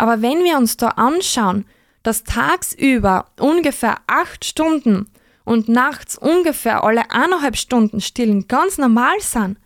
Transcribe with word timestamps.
Aber 0.00 0.22
wenn 0.22 0.44
wir 0.44 0.56
uns 0.56 0.78
da 0.78 0.88
anschauen, 0.88 1.66
dass 2.02 2.24
tagsüber 2.24 3.26
ungefähr 3.38 3.98
acht 4.06 4.46
Stunden 4.46 5.10
und 5.44 5.68
nachts 5.68 6.16
ungefähr 6.16 6.84
alle 6.84 7.10
eineinhalb 7.10 7.58
Stunden 7.58 8.00
Stillen 8.00 8.48
ganz 8.48 8.78
normal 8.78 9.20
sind, 9.20 9.58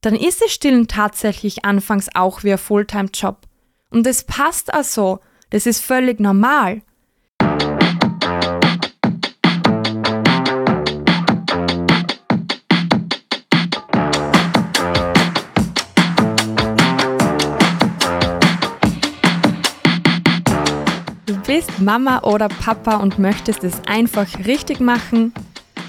dann 0.00 0.16
ist 0.16 0.42
das 0.42 0.50
Stillen 0.50 0.88
tatsächlich 0.88 1.64
anfangs 1.64 2.08
auch 2.16 2.42
wie 2.42 2.50
ein 2.50 2.58
Fulltime-Job. 2.58 3.42
Und 3.90 4.04
das 4.06 4.24
passt 4.24 4.74
auch 4.74 4.82
so. 4.82 5.20
Das 5.50 5.66
ist 5.66 5.84
völlig 5.84 6.18
normal. 6.18 6.82
Bist 21.56 21.80
Mama 21.80 22.22
oder 22.22 22.48
Papa 22.48 22.96
und 22.96 23.18
möchtest 23.18 23.64
es 23.64 23.80
einfach 23.86 24.26
richtig 24.44 24.78
machen? 24.78 25.32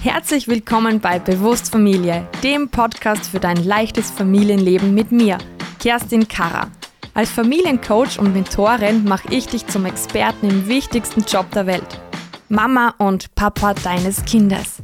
Herzlich 0.00 0.48
willkommen 0.48 0.98
bei 0.98 1.18
Bewusst 1.18 1.70
Familie, 1.70 2.26
dem 2.42 2.70
Podcast 2.70 3.28
für 3.28 3.38
dein 3.38 3.62
leichtes 3.62 4.10
Familienleben 4.10 4.94
mit 4.94 5.12
mir, 5.12 5.36
Kerstin 5.78 6.26
Karrer. 6.26 6.70
Als 7.12 7.28
Familiencoach 7.28 8.18
und 8.18 8.32
Mentorin 8.32 9.04
mache 9.04 9.28
ich 9.30 9.46
dich 9.46 9.66
zum 9.66 9.84
Experten 9.84 10.48
im 10.48 10.68
wichtigsten 10.68 11.20
Job 11.20 11.50
der 11.50 11.66
Welt. 11.66 12.00
Mama 12.48 12.94
und 12.96 13.34
Papa 13.34 13.74
deines 13.74 14.24
Kindes. 14.24 14.78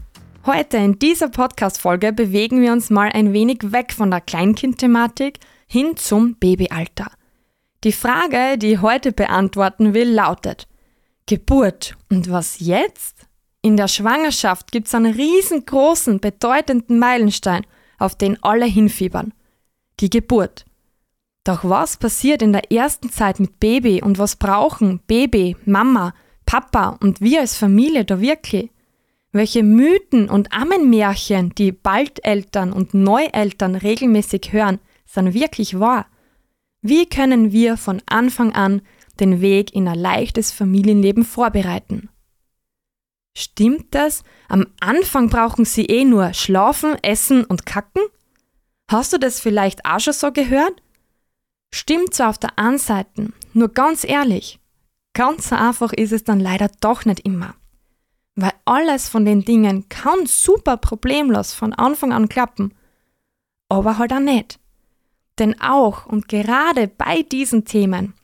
Heute 0.44 0.76
in 0.76 0.98
dieser 0.98 1.30
Podcast-Folge 1.30 2.12
bewegen 2.12 2.60
wir 2.60 2.72
uns 2.72 2.90
mal 2.90 3.08
ein 3.08 3.32
wenig 3.32 3.72
weg 3.72 3.94
von 3.94 4.10
der 4.10 4.20
Kleinkind-Thematik 4.20 5.38
hin 5.66 5.96
zum 5.96 6.34
Babyalter. 6.34 7.10
Die 7.84 7.92
Frage, 7.92 8.58
die 8.58 8.72
ich 8.72 8.82
heute 8.82 9.12
beantworten 9.12 9.94
will, 9.94 10.10
lautet: 10.10 10.66
Geburt 11.26 11.96
und 12.10 12.30
was 12.30 12.60
jetzt? 12.60 13.26
In 13.62 13.78
der 13.78 13.88
Schwangerschaft 13.88 14.70
gibt 14.72 14.88
es 14.88 14.94
einen 14.94 15.14
riesengroßen, 15.14 16.20
bedeutenden 16.20 16.98
Meilenstein, 16.98 17.64
auf 17.98 18.14
den 18.14 18.42
alle 18.42 18.66
hinfiebern. 18.66 19.32
Die 20.00 20.10
Geburt. 20.10 20.66
Doch 21.44 21.64
was 21.64 21.96
passiert 21.96 22.42
in 22.42 22.52
der 22.52 22.70
ersten 22.70 23.08
Zeit 23.10 23.40
mit 23.40 23.58
Baby 23.58 24.02
und 24.02 24.18
was 24.18 24.36
brauchen 24.36 25.00
Baby, 25.06 25.56
Mama, 25.64 26.12
Papa 26.44 26.98
und 27.00 27.22
wir 27.22 27.40
als 27.40 27.56
Familie 27.56 28.04
da 28.04 28.20
wirklich? 28.20 28.70
Welche 29.32 29.62
Mythen 29.62 30.28
und 30.28 30.52
Ammenmärchen 30.52 31.54
die 31.54 31.72
Baldeltern 31.72 32.70
und 32.70 32.92
Neueltern 32.92 33.76
regelmäßig 33.76 34.52
hören, 34.52 34.78
sind 35.06 35.32
wirklich 35.32 35.80
wahr? 35.80 36.06
Wie 36.82 37.06
können 37.06 37.50
wir 37.50 37.78
von 37.78 38.02
Anfang 38.04 38.52
an 38.52 38.82
den 39.20 39.40
Weg 39.40 39.74
in 39.74 39.88
ein 39.88 39.98
leichtes 39.98 40.50
Familienleben 40.50 41.24
vorbereiten? 41.24 42.08
Stimmt 43.36 43.94
das? 43.94 44.22
Am 44.48 44.66
Anfang 44.80 45.28
brauchen 45.28 45.64
sie 45.64 45.86
eh 45.86 46.04
nur 46.04 46.32
schlafen, 46.34 46.96
essen 47.02 47.44
und 47.44 47.66
kacken? 47.66 48.02
Hast 48.90 49.12
du 49.12 49.18
das 49.18 49.40
vielleicht 49.40 49.84
auch 49.84 49.98
schon 49.98 50.12
so 50.12 50.30
gehört? 50.30 50.82
Stimmt 51.72 52.14
zwar 52.14 52.30
auf 52.30 52.38
der 52.38 52.56
einen 52.58 52.78
Seite, 52.78 53.32
nur 53.52 53.68
ganz 53.68 54.04
ehrlich, 54.04 54.60
ganz 55.14 55.48
so 55.48 55.56
einfach 55.56 55.92
ist 55.92 56.12
es 56.12 56.22
dann 56.22 56.38
leider 56.38 56.70
doch 56.80 57.04
nicht 57.04 57.20
immer. 57.20 57.54
Weil 58.36 58.52
alles 58.64 59.08
von 59.08 59.24
den 59.24 59.44
Dingen 59.44 59.88
kann 59.88 60.26
super 60.26 60.76
problemlos 60.76 61.52
von 61.52 61.72
Anfang 61.72 62.12
an 62.12 62.28
klappen, 62.28 62.74
aber 63.68 63.98
halt 63.98 64.12
auch 64.12 64.20
nicht. 64.20 64.60
Denn 65.38 65.60
auch 65.60 66.06
und 66.06 66.28
gerade 66.28 66.86
bei 66.86 67.22
diesen 67.22 67.64
Themen 67.64 68.14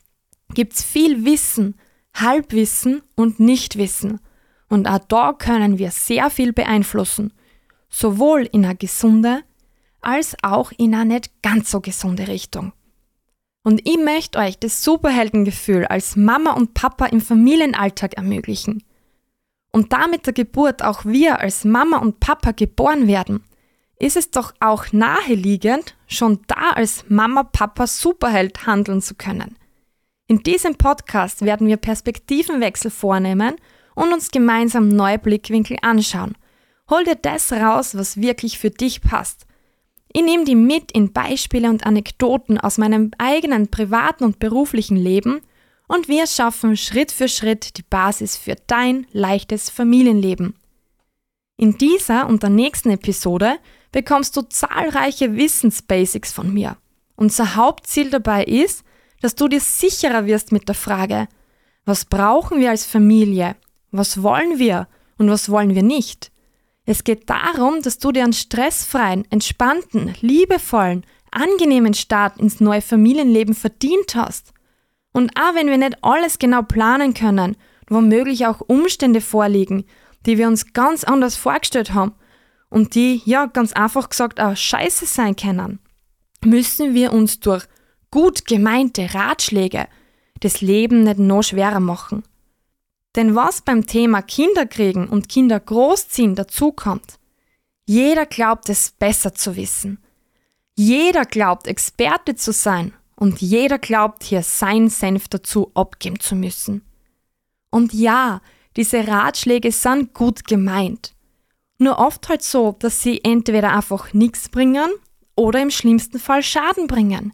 gibt's 0.55 0.83
viel 0.83 1.25
Wissen, 1.25 1.75
Halbwissen 2.15 3.03
und 3.15 3.41
Nichtwissen 3.41 4.21
und 4.69 4.89
auch 4.89 5.01
da 5.01 5.33
können 5.33 5.79
wir 5.79 5.91
sehr 5.91 6.31
viel 6.31 6.53
beeinflussen, 6.53 7.33
sowohl 7.89 8.49
in 8.53 8.65
eine 8.65 8.77
gesunde 8.77 9.43
als 10.01 10.37
auch 10.43 10.73
in 10.79 10.95
eine 10.95 11.15
nicht 11.15 11.43
ganz 11.43 11.71
so 11.71 11.81
gesunde 11.81 12.29
Richtung. 12.29 12.73
Und 13.63 13.87
ich 13.87 13.99
möchte 13.99 14.39
euch 14.39 14.59
das 14.59 14.83
Superheldengefühl 14.83 15.85
als 15.85 16.17
Mama 16.17 16.53
und 16.53 16.73
Papa 16.73 17.07
im 17.07 17.21
Familienalltag 17.21 18.15
ermöglichen. 18.15 18.83
Und 19.73 19.93
damit 19.93 20.27
der 20.27 20.33
Geburt 20.33 20.83
auch 20.83 21.05
wir 21.05 21.41
als 21.41 21.65
Mama 21.65 21.99
und 21.99 22.21
Papa 22.21 22.53
geboren 22.53 23.07
werden, 23.07 23.45
ist 23.99 24.17
es 24.17 24.31
doch 24.31 24.55
auch 24.61 24.87
naheliegend, 24.93 25.95
schon 26.07 26.41
da 26.47 26.71
als 26.71 27.05
Mama, 27.09 27.43
Papa 27.43 27.87
Superheld 27.87 28.67
handeln 28.67 29.03
zu 29.03 29.15
können. 29.15 29.57
In 30.31 30.45
diesem 30.45 30.77
Podcast 30.77 31.45
werden 31.45 31.67
wir 31.67 31.77
Perspektivenwechsel 31.77 32.93
vornehmen 32.93 33.57
und 33.97 34.13
uns 34.13 34.31
gemeinsam 34.31 34.87
neue 34.87 35.19
Blickwinkel 35.19 35.77
anschauen. 35.83 36.37
Hol 36.89 37.03
dir 37.03 37.17
das 37.17 37.51
raus, 37.51 37.97
was 37.97 38.21
wirklich 38.21 38.57
für 38.57 38.71
dich 38.71 39.01
passt. 39.01 39.45
Ich 40.13 40.23
nehme 40.23 40.45
die 40.45 40.55
mit 40.55 40.93
in 40.93 41.13
Beispiele 41.13 41.69
und 41.69 41.85
Anekdoten 41.85 42.59
aus 42.59 42.79
meinem 42.79 43.11
eigenen 43.19 43.73
privaten 43.73 44.23
und 44.23 44.39
beruflichen 44.39 44.97
Leben 44.97 45.41
und 45.89 46.07
wir 46.07 46.29
schaffen 46.29 46.77
Schritt 46.77 47.11
für 47.11 47.27
Schritt 47.27 47.77
die 47.77 47.83
Basis 47.83 48.37
für 48.37 48.55
dein 48.69 49.09
leichtes 49.11 49.69
Familienleben. 49.69 50.55
In 51.57 51.77
dieser 51.77 52.29
und 52.29 52.45
der 52.45 52.51
nächsten 52.51 52.91
Episode 52.91 53.59
bekommst 53.91 54.37
du 54.37 54.43
zahlreiche 54.43 55.35
Wissensbasics 55.35 56.33
von 56.33 56.55
mir. 56.55 56.77
Unser 57.17 57.57
Hauptziel 57.57 58.11
dabei 58.11 58.45
ist, 58.45 58.85
dass 59.21 59.35
du 59.35 59.49
dir 59.49 59.61
sicherer 59.61 60.27
wirst 60.27 60.53
mit 60.53 60.69
der 60.69 60.75
Frage, 60.75 61.29
was 61.85 62.05
brauchen 62.05 62.61
wir 62.61 62.71
als 62.71 62.87
Familie 62.87 63.57
was 63.93 64.23
wollen 64.23 64.59
wir 64.59 64.89
und 65.19 65.31
was 65.31 65.51
wollen 65.51 65.75
wir 65.75 65.83
nicht? 65.83 66.31
Es 66.87 67.05
geht 67.05 67.29
darum, 67.29 67.83
dass 67.83 67.99
du 67.99 68.13
dir 68.13 68.25
einen 68.25 68.33
stressfreien, 68.33 69.31
entspannten, 69.31 70.15
liebevollen, 70.21 71.05
angenehmen 71.31 71.95
Start 71.95 72.39
ins 72.39 72.61
neue 72.61 72.81
Familienleben 72.81 73.55
verdient 73.55 74.15
hast. 74.15 74.53
Und 75.13 75.33
auch 75.37 75.55
wenn 75.55 75.69
wir 75.69 75.79
nicht 75.79 76.03
alles 76.03 76.39
genau 76.39 76.63
planen 76.63 77.15
können, 77.15 77.57
womöglich 77.89 78.47
auch 78.47 78.61
Umstände 78.61 79.21
vorliegen, 79.21 79.85
die 80.27 80.39
wir 80.39 80.47
uns 80.47 80.73
ganz 80.73 81.05
anders 81.05 81.37
vorgestellt 81.37 81.95
haben 81.95 82.15
und 82.69 82.95
die, 82.95 83.23
ja, 83.25 83.47
ganz 83.47 83.73
einfach 83.73 84.09
gesagt 84.09 84.41
auch 84.41 84.57
scheiße 84.57 85.07
sein 85.07 85.37
können, 85.37 85.81
müssen 86.45 86.95
wir 86.95 87.13
uns 87.13 87.41
durch 87.41 87.67
gut 88.11 88.47
gemeinte 88.47 89.15
Ratschläge 89.15 89.87
das 90.41 90.61
Leben 90.61 91.03
nicht 91.05 91.19
noch 91.19 91.43
schwerer 91.43 91.81
machen. 91.81 92.25
Denn 93.17 93.35
was 93.35 93.61
beim 93.61 93.87
Thema 93.87 94.23
Kinderkriegen 94.23 95.09
und 95.09 95.29
Kinder 95.29 95.61
großziehen 95.61 96.35
dazukommt, 96.35 97.19
jeder 97.85 98.25
glaubt 98.27 98.69
es 98.69 98.93
besser 98.93 99.35
zu 99.35 99.57
wissen. 99.57 99.99
Jeder 100.77 101.25
glaubt 101.25 101.67
Experte 101.67 102.37
zu 102.37 102.53
sein 102.53 102.95
und 103.17 103.41
jeder 103.41 103.79
glaubt 103.79 104.23
hier 104.23 104.43
sein 104.43 104.89
Senf 104.89 105.29
dazu 105.29 105.71
abgeben 105.75 106.21
zu 106.21 106.37
müssen. 106.37 106.83
Und 107.71 107.93
ja, 107.93 108.41
diese 108.77 109.07
Ratschläge 109.07 109.73
sind 109.73 110.15
gut 110.15 110.47
gemeint. 110.47 111.15
Nur 111.79 111.99
oft 111.99 112.29
halt 112.29 112.43
so, 112.43 112.77
dass 112.79 113.03
sie 113.03 113.25
entweder 113.25 113.73
einfach 113.75 114.13
nichts 114.13 114.49
bringen 114.49 114.91
oder 115.35 115.61
im 115.61 115.71
schlimmsten 115.71 116.19
Fall 116.19 116.43
Schaden 116.43 116.87
bringen. 116.87 117.33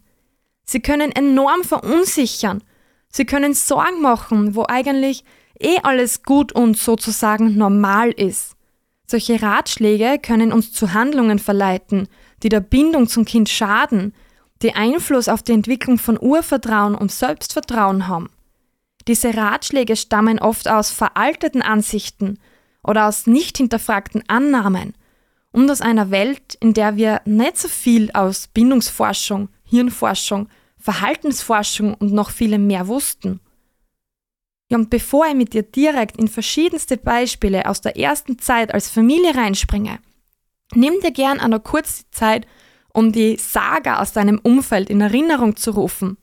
Sie 0.69 0.81
können 0.81 1.11
enorm 1.11 1.63
verunsichern. 1.63 2.63
Sie 3.09 3.25
können 3.25 3.53
Sorgen 3.53 4.01
machen, 4.01 4.53
wo 4.53 4.65
eigentlich 4.67 5.23
eh 5.59 5.77
alles 5.83 6.23
gut 6.23 6.51
und 6.51 6.77
sozusagen 6.77 7.57
normal 7.57 8.11
ist. 8.11 8.55
Solche 9.09 9.41
Ratschläge 9.41 10.19
können 10.21 10.51
uns 10.51 10.73
zu 10.73 10.93
Handlungen 10.93 11.39
verleiten, 11.39 12.09
die 12.43 12.49
der 12.49 12.59
Bindung 12.59 13.07
zum 13.07 13.23
Kind 13.23 13.47
schaden, 13.47 14.13
die 14.61 14.75
Einfluss 14.75 15.29
auf 15.29 15.41
die 15.41 15.53
Entwicklung 15.53 15.97
von 15.97 16.19
Urvertrauen 16.19 16.95
und 16.95 17.11
Selbstvertrauen 17.11 18.07
haben. 18.07 18.29
Diese 19.07 19.35
Ratschläge 19.35 19.95
stammen 19.95 20.39
oft 20.39 20.67
aus 20.67 20.91
veralteten 20.91 21.61
Ansichten 21.61 22.39
oder 22.83 23.07
aus 23.07 23.25
nicht 23.25 23.57
hinterfragten 23.57 24.23
Annahmen 24.27 24.93
und 25.51 25.71
aus 25.71 25.79
einer 25.79 26.11
Welt, 26.11 26.55
in 26.59 26.73
der 26.73 26.97
wir 26.97 27.21
nicht 27.23 27.57
so 27.57 27.69
viel 27.69 28.11
aus 28.11 28.47
Bindungsforschung, 28.47 29.47
Hirnforschung, 29.63 30.49
Verhaltensforschung 30.87 31.95
und 31.95 32.13
noch 32.13 32.29
vielem 32.29 32.65
mehr 32.65 32.87
wussten. 32.87 33.41
Ja, 34.69 34.77
und 34.77 34.89
bevor 34.89 35.27
ich 35.27 35.35
mit 35.35 35.51
dir 35.51 35.63
direkt 35.63 36.15
in 36.15 36.29
verschiedenste 36.29 36.95
Beispiele 36.95 37.67
aus 37.67 37.81
der 37.81 37.97
ersten 37.97 38.39
Zeit 38.39 38.73
als 38.73 38.89
Familie 38.89 39.35
reinspringe, 39.35 39.99
nimm 40.73 40.93
dir 41.01 41.11
gern 41.11 41.41
eine 41.41 41.59
kurze 41.59 42.09
Zeit, 42.11 42.47
um 42.93 43.11
die 43.11 43.35
Saga 43.35 43.99
aus 43.99 44.13
deinem 44.13 44.39
Umfeld 44.41 44.89
in 44.89 45.01
Erinnerung 45.01 45.57
zu 45.57 45.71
rufen. 45.71 46.15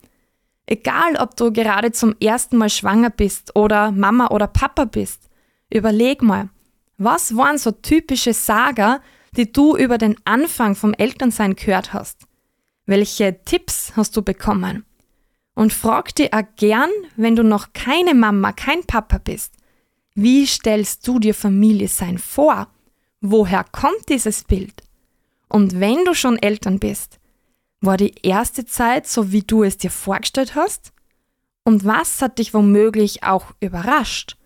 Egal, 0.64 1.16
ob 1.18 1.36
du 1.36 1.52
gerade 1.52 1.92
zum 1.92 2.14
ersten 2.18 2.56
Mal 2.56 2.70
schwanger 2.70 3.10
bist 3.10 3.54
oder 3.54 3.90
Mama 3.90 4.28
oder 4.28 4.46
Papa 4.46 4.86
bist, 4.86 5.28
überleg 5.68 6.22
mal, 6.22 6.48
was 6.96 7.36
waren 7.36 7.58
so 7.58 7.70
typische 7.70 8.32
Saga, 8.32 9.02
die 9.36 9.52
du 9.52 9.76
über 9.76 9.98
den 9.98 10.16
Anfang 10.24 10.74
vom 10.74 10.94
Elternsein 10.94 11.54
gehört 11.54 11.92
hast? 11.92 12.26
Welche 12.86 13.42
Tipps 13.44 13.92
hast 13.96 14.14
du 14.16 14.22
bekommen? 14.22 14.84
Und 15.54 15.72
frag 15.72 16.14
dir 16.14 16.28
auch 16.32 16.42
gern, 16.56 16.90
wenn 17.16 17.34
du 17.34 17.42
noch 17.42 17.72
keine 17.72 18.14
Mama, 18.14 18.52
kein 18.52 18.84
Papa 18.84 19.18
bist, 19.18 19.54
wie 20.14 20.46
stellst 20.46 21.06
du 21.08 21.18
dir 21.18 21.34
Familie 21.34 21.88
sein 21.88 22.18
vor? 22.18 22.68
Woher 23.20 23.64
kommt 23.64 24.08
dieses 24.08 24.44
Bild? 24.44 24.82
Und 25.48 25.80
wenn 25.80 26.04
du 26.04 26.14
schon 26.14 26.38
Eltern 26.38 26.78
bist, 26.78 27.18
war 27.80 27.96
die 27.96 28.14
erste 28.22 28.66
Zeit 28.66 29.06
so, 29.06 29.32
wie 29.32 29.42
du 29.42 29.62
es 29.62 29.78
dir 29.78 29.90
vorgestellt 29.90 30.54
hast? 30.54 30.92
Und 31.64 31.84
was 31.84 32.20
hat 32.20 32.38
dich 32.38 32.52
womöglich 32.52 33.22
auch 33.22 33.46
überrascht? 33.60 34.36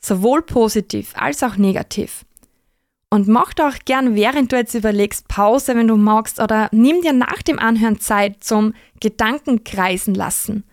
Sowohl 0.00 0.42
positiv 0.42 1.12
als 1.14 1.42
auch 1.42 1.56
negativ. 1.56 2.24
Und 3.12 3.28
mach 3.28 3.52
doch 3.52 3.74
gern, 3.84 4.14
während 4.14 4.52
du 4.52 4.56
jetzt 4.56 4.72
überlegst, 4.72 5.28
Pause, 5.28 5.76
wenn 5.76 5.86
du 5.86 5.98
magst, 5.98 6.40
oder 6.40 6.70
nimm 6.72 7.02
dir 7.02 7.12
nach 7.12 7.42
dem 7.42 7.58
Anhören 7.58 8.00
Zeit 8.00 8.42
zum 8.42 8.72
Gedankenkreisen 9.00 10.14
lassen. 10.14 10.64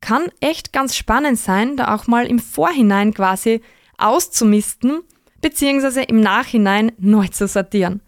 Kann 0.00 0.24
echt 0.40 0.72
ganz 0.72 0.96
spannend 0.96 1.38
sein, 1.38 1.76
da 1.76 1.94
auch 1.94 2.08
mal 2.08 2.26
im 2.26 2.40
Vorhinein 2.40 3.14
quasi 3.14 3.60
auszumisten, 3.98 5.02
beziehungsweise 5.40 6.02
im 6.02 6.18
Nachhinein 6.18 6.90
neu 6.98 7.28
zu 7.28 7.46
sortieren. 7.46 8.00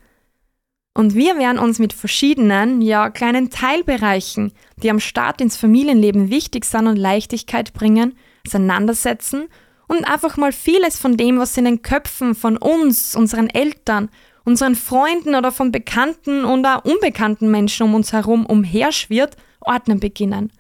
Und 0.92 1.14
wir 1.14 1.38
werden 1.38 1.60
uns 1.60 1.78
mit 1.78 1.92
verschiedenen, 1.92 2.82
ja, 2.82 3.10
kleinen 3.10 3.48
Teilbereichen, 3.48 4.50
die 4.82 4.90
am 4.90 4.98
Start 4.98 5.40
ins 5.40 5.56
Familienleben 5.56 6.30
wichtig 6.30 6.64
sind 6.64 6.88
und 6.88 6.96
Leichtigkeit 6.96 7.74
bringen, 7.74 8.18
auseinandersetzen 8.44 9.46
und 9.88 10.04
einfach 10.04 10.36
mal 10.36 10.52
vieles 10.52 10.98
von 10.98 11.16
dem, 11.16 11.38
was 11.38 11.56
in 11.56 11.64
den 11.64 11.82
Köpfen 11.82 12.34
von 12.34 12.56
uns, 12.56 13.16
unseren 13.16 13.50
Eltern, 13.50 14.10
unseren 14.44 14.76
Freunden 14.76 15.34
oder 15.34 15.50
von 15.50 15.72
bekannten 15.72 16.44
oder 16.44 16.84
unbekannten 16.86 17.50
Menschen 17.50 17.84
um 17.84 17.94
uns 17.94 18.12
herum 18.12 18.46
umherschwirrt, 18.46 19.36
ordnen 19.60 19.98
beginnen. 19.98 20.52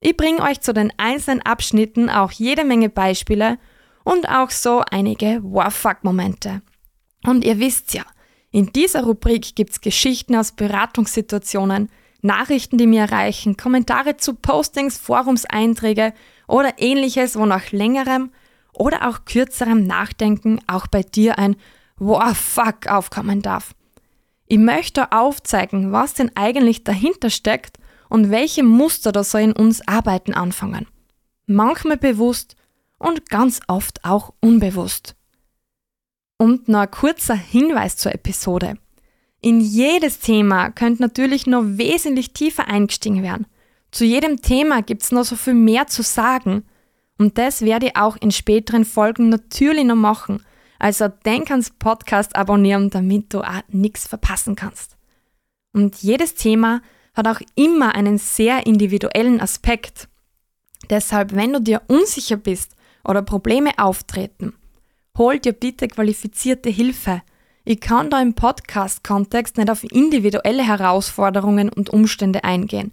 Ich 0.00 0.16
bringe 0.16 0.42
euch 0.42 0.60
zu 0.60 0.72
den 0.72 0.92
einzelnen 0.96 1.42
Abschnitten 1.42 2.10
auch 2.10 2.30
jede 2.30 2.64
Menge 2.64 2.88
Beispiele 2.88 3.58
und 4.04 4.28
auch 4.28 4.50
so 4.50 4.82
einige 4.90 5.40
Warfuck-Momente. 5.42 6.62
Und 7.24 7.44
ihr 7.44 7.58
wisst 7.58 7.94
ja, 7.94 8.04
in 8.50 8.72
dieser 8.72 9.04
Rubrik 9.04 9.56
gibt's 9.56 9.80
Geschichten 9.80 10.36
aus 10.36 10.52
Beratungssituationen, 10.52 11.90
Nachrichten, 12.22 12.78
die 12.78 12.86
mir 12.86 13.02
erreichen, 13.02 13.56
Kommentare 13.56 14.16
zu 14.16 14.34
Postings, 14.34 14.98
Forumseinträge 14.98 16.14
oder 16.46 16.74
ähnliches, 16.78 17.38
wo 17.38 17.46
nach 17.46 17.70
längerem 17.70 18.30
oder 18.78 19.08
auch 19.08 19.24
kürzerem 19.24 19.86
Nachdenken 19.86 20.60
auch 20.66 20.86
bei 20.86 21.02
dir 21.02 21.38
ein 21.38 21.56
Wow, 21.98 22.36
fuck 22.36 22.86
aufkommen 22.86 23.42
darf. 23.42 23.74
Ich 24.46 24.58
möchte 24.58 25.10
aufzeigen, 25.12 25.92
was 25.92 26.14
denn 26.14 26.30
eigentlich 26.36 26.84
dahinter 26.84 27.28
steckt 27.28 27.78
und 28.08 28.30
welche 28.30 28.62
Muster 28.62 29.10
da 29.10 29.24
so 29.24 29.36
in 29.36 29.52
uns 29.52 29.86
arbeiten 29.86 30.32
anfangen. 30.32 30.86
Manchmal 31.46 31.96
bewusst 31.96 32.54
und 32.98 33.28
ganz 33.28 33.60
oft 33.66 34.04
auch 34.04 34.32
unbewusst. 34.40 35.16
Und 36.38 36.68
noch 36.68 36.80
ein 36.80 36.90
kurzer 36.90 37.34
Hinweis 37.34 37.96
zur 37.96 38.14
Episode. 38.14 38.78
In 39.40 39.60
jedes 39.60 40.20
Thema 40.20 40.70
könnte 40.70 41.02
natürlich 41.02 41.46
noch 41.46 41.64
wesentlich 41.64 42.32
tiefer 42.32 42.68
eingestiegen 42.68 43.22
werden. 43.22 43.46
Zu 43.90 44.04
jedem 44.04 44.40
Thema 44.40 44.82
gibt 44.82 45.02
es 45.02 45.12
noch 45.12 45.24
so 45.24 45.34
viel 45.36 45.54
mehr 45.54 45.88
zu 45.88 46.02
sagen 46.02 46.64
und 47.18 47.36
das 47.36 47.62
werde 47.62 47.86
ich 47.86 47.96
auch 47.96 48.16
in 48.16 48.30
späteren 48.30 48.84
Folgen 48.84 49.28
natürlich 49.28 49.84
noch 49.84 49.96
machen. 49.96 50.44
Also 50.78 51.08
denk 51.08 51.50
ans 51.50 51.70
Podcast 51.70 52.36
abonnieren, 52.36 52.90
damit 52.90 53.34
du 53.34 53.40
auch 53.40 53.62
nichts 53.68 54.06
verpassen 54.06 54.54
kannst. 54.54 54.96
Und 55.72 55.96
jedes 56.02 56.34
Thema 56.34 56.80
hat 57.14 57.26
auch 57.26 57.40
immer 57.56 57.96
einen 57.96 58.18
sehr 58.18 58.66
individuellen 58.66 59.40
Aspekt. 59.40 60.08
Deshalb, 60.88 61.34
wenn 61.34 61.52
du 61.52 61.60
dir 61.60 61.82
unsicher 61.88 62.36
bist 62.36 62.76
oder 63.04 63.22
Probleme 63.22 63.72
auftreten, 63.76 64.54
hol 65.16 65.40
dir 65.40 65.52
bitte 65.52 65.88
qualifizierte 65.88 66.70
Hilfe. 66.70 67.22
Ich 67.64 67.80
kann 67.80 68.08
da 68.08 68.22
im 68.22 68.34
Podcast-Kontext 68.34 69.58
nicht 69.58 69.68
auf 69.68 69.82
individuelle 69.82 70.62
Herausforderungen 70.62 71.68
und 71.68 71.90
Umstände 71.90 72.44
eingehen. 72.44 72.92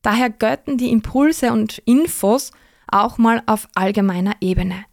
Daher 0.00 0.30
gelten 0.30 0.78
die 0.78 0.90
Impulse 0.90 1.52
und 1.52 1.78
Infos 1.78 2.52
auch 2.90 3.18
mal 3.18 3.42
auf 3.46 3.68
allgemeiner 3.74 4.34
Ebene. 4.40 4.84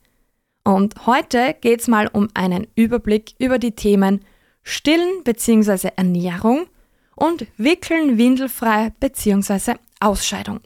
Und 0.63 1.05
heute 1.05 1.55
geht 1.59 1.81
es 1.81 1.87
mal 1.87 2.07
um 2.07 2.29
einen 2.33 2.67
Überblick 2.75 3.33
über 3.37 3.59
die 3.59 3.75
Themen 3.75 4.21
Stillen 4.63 5.23
bzw. 5.23 5.89
Ernährung 5.95 6.67
und 7.15 7.45
Wickeln 7.57 8.17
windelfrei 8.17 8.93
bzw. 8.99 9.75
Ausscheidung. 9.99 10.61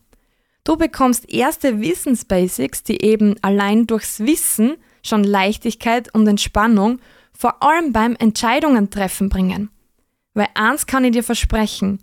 Du 0.63 0.75
bekommst 0.75 1.29
erste 1.29 1.81
Wissensbasics, 1.81 2.83
die 2.83 3.01
eben 3.01 3.35
allein 3.41 3.87
durchs 3.87 4.19
Wissen 4.19 4.75
schon 5.01 5.23
Leichtigkeit 5.23 6.13
und 6.13 6.27
Entspannung 6.27 6.99
vor 7.31 7.63
allem 7.63 7.93
beim 7.93 8.15
Entscheidungen 8.19 8.89
treffen 8.89 9.29
bringen. 9.29 9.69
Weil 10.33 10.49
eins 10.55 10.85
kann 10.85 11.05
ich 11.05 11.11
dir 11.11 11.23
versprechen, 11.23 11.99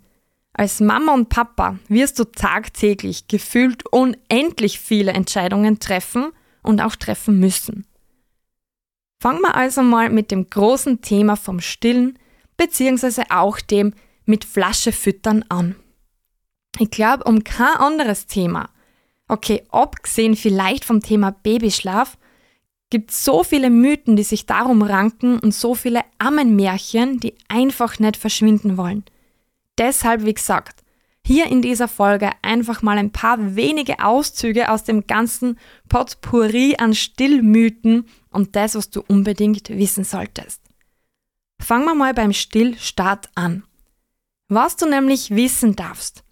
als 0.57 0.79
Mama 0.79 1.13
und 1.13 1.27
Papa 1.27 1.77
wirst 1.89 2.17
du 2.17 2.23
tagtäglich 2.23 3.27
gefühlt 3.27 3.85
unendlich 3.91 4.79
viele 4.79 5.11
Entscheidungen 5.11 5.79
treffen 5.79 6.31
und 6.63 6.79
auch 6.79 6.95
treffen 6.95 7.39
müssen. 7.39 7.85
Fangen 9.21 9.41
wir 9.41 9.55
also 9.55 9.81
mal 9.81 10.09
mit 10.09 10.31
dem 10.31 10.49
großen 10.49 11.01
Thema 11.01 11.35
vom 11.35 11.59
Stillen 11.59 12.17
bzw. 12.55 13.23
auch 13.29 13.59
dem 13.59 13.93
mit 14.23 14.45
Flasche 14.45 14.93
füttern 14.93 15.43
an. 15.49 15.75
Ich 16.79 16.89
glaube, 16.89 17.25
um 17.25 17.43
kein 17.43 17.75
anderes 17.75 18.25
Thema, 18.25 18.69
okay, 19.27 19.63
abgesehen 19.71 20.37
vielleicht 20.37 20.85
vom 20.85 21.01
Thema 21.01 21.31
Babyschlaf, 21.31 22.17
gibt 22.89 23.11
es 23.11 23.25
so 23.25 23.43
viele 23.43 23.69
Mythen, 23.69 24.15
die 24.15 24.23
sich 24.23 24.45
darum 24.45 24.83
ranken 24.83 25.37
und 25.39 25.53
so 25.53 25.75
viele 25.75 26.01
Ammenmärchen, 26.17 27.19
die 27.19 27.35
einfach 27.49 27.99
nicht 27.99 28.15
verschwinden 28.15 28.77
wollen. 28.77 29.03
Deshalb, 29.77 30.25
wie 30.25 30.33
gesagt, 30.33 30.83
hier 31.25 31.47
in 31.47 31.61
dieser 31.61 31.87
Folge 31.87 32.29
einfach 32.43 32.81
mal 32.83 32.97
ein 32.97 33.11
paar 33.11 33.55
wenige 33.55 33.99
Auszüge 33.99 34.69
aus 34.69 34.83
dem 34.83 35.07
ganzen 35.07 35.57
Potpourri 35.89 36.75
an 36.77 36.93
Stillmythen 36.93 38.05
und 38.29 38.55
das, 38.55 38.75
was 38.75 38.91
du 38.91 39.01
unbedingt 39.07 39.69
wissen 39.69 40.03
solltest. 40.03 40.61
Fangen 41.59 41.85
wir 41.85 41.95
mal 41.95 42.13
beim 42.13 42.31
Stillstart 42.31 43.29
an. 43.33 43.63
Was 44.49 44.75
du 44.75 44.87
nämlich 44.87 45.31
wissen 45.31 45.75
darfst. 45.75 46.23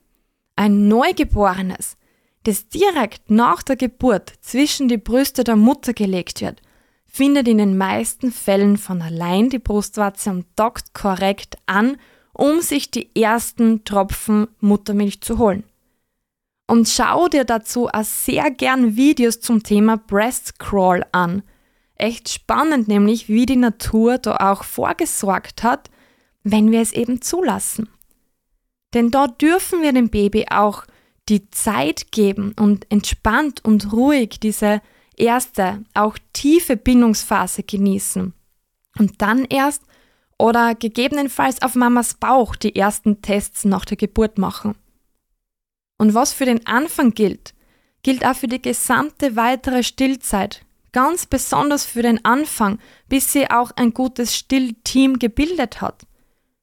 Ein 0.56 0.88
Neugeborenes, 0.88 1.98
das 2.44 2.70
direkt 2.70 3.32
nach 3.32 3.64
der 3.64 3.78
Geburt 3.78 4.34
zwischen 4.42 4.90
die 4.90 4.98
Brüste 4.98 5.44
der 5.44 5.56
Mutter 5.56 5.94
gelegt 5.94 6.42
wird, 6.42 6.62
findet 7.06 7.48
in 7.48 7.58
den 7.58 7.78
meisten 7.78 8.32
Fällen 8.32 8.78
von 8.78 9.02
allein 9.02 9.50
die 9.50 9.60
Brustwarze 9.60 10.30
und 10.30 10.46
dockt 10.56 10.94
korrekt 10.94 11.58
an 11.66 11.98
um 12.34 12.62
sich 12.62 12.92
die 12.92 13.10
ersten 13.16 13.86
Tropfen 13.86 14.48
Muttermilch 14.60 15.22
zu 15.22 15.38
holen. 15.38 15.64
Und 16.68 16.88
schau 16.90 17.28
dir 17.28 17.46
dazu 17.46 17.88
auch 17.88 18.04
sehr 18.04 18.50
gern 18.52 18.96
Videos 18.96 19.40
zum 19.40 19.64
Thema 19.64 19.98
Breast 19.98 20.60
Crawl 20.60 21.06
an. 21.12 21.44
Echt 21.96 22.30
spannend 22.30 22.88
nämlich, 22.88 23.30
wie 23.30 23.46
die 23.46 23.56
Natur 23.58 24.18
da 24.18 24.52
auch 24.52 24.64
vorgesorgt 24.64 25.64
hat, 25.64 25.90
wenn 26.44 26.72
wir 26.72 26.82
es 26.82 26.92
eben 26.92 27.22
zulassen. 27.22 27.90
Denn 28.94 29.12
dort 29.12 29.42
dürfen 29.42 29.82
wir 29.82 29.94
dem 29.94 30.10
Baby 30.10 30.46
auch 30.50 30.86
die 31.30 31.50
Zeit 31.52 32.12
geben 32.12 32.54
und 32.60 32.92
entspannt 32.92 33.64
und 33.64 33.94
ruhig 33.94 34.40
diese 34.42 34.82
erste, 35.16 35.84
auch 35.94 36.18
tiefe 36.34 36.76
Bindungsphase 36.78 37.64
genießen. 37.64 38.34
Und 38.98 39.22
dann 39.22 39.46
erst 39.46 39.84
oder 40.38 40.76
gegebenenfalls 40.76 41.62
auf 41.62 41.76
Mamas 41.76 42.16
Bauch 42.16 42.56
die 42.56 42.76
ersten 42.76 43.22
Tests 43.22 43.66
nach 43.66 43.86
der 43.86 43.98
Geburt 43.98 44.38
machen. 44.38 44.76
Und 45.98 46.14
was 46.14 46.34
für 46.34 46.46
den 46.46 46.66
Anfang 46.66 47.14
gilt, 47.14 47.54
gilt 48.04 48.26
auch 48.26 48.36
für 48.36 48.48
die 48.48 48.62
gesamte 48.62 49.36
weitere 49.36 49.84
Stillzeit, 49.84 50.66
ganz 50.92 51.26
besonders 51.26 51.86
für 51.86 52.02
den 52.02 52.24
Anfang, 52.26 52.80
bis 53.08 53.32
sie 53.32 53.50
auch 53.50 53.72
ein 53.76 53.94
gutes 53.94 54.36
Stillteam 54.36 55.20
gebildet 55.20 55.82
hat. 55.82 56.06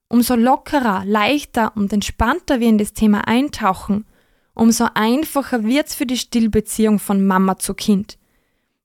Umso 0.08 0.34
lockerer, 0.34 1.04
leichter 1.06 1.72
und 1.76 1.92
entspannter 1.92 2.60
wir 2.60 2.68
in 2.68 2.78
das 2.78 2.92
Thema 2.92 3.26
eintauchen, 3.28 4.04
umso 4.54 4.88
einfacher 4.94 5.64
wird's 5.64 5.94
für 5.94 6.06
die 6.06 6.18
Stillbeziehung 6.18 6.98
von 6.98 7.24
Mama 7.26 7.58
zu 7.58 7.74
Kind. 7.74 8.18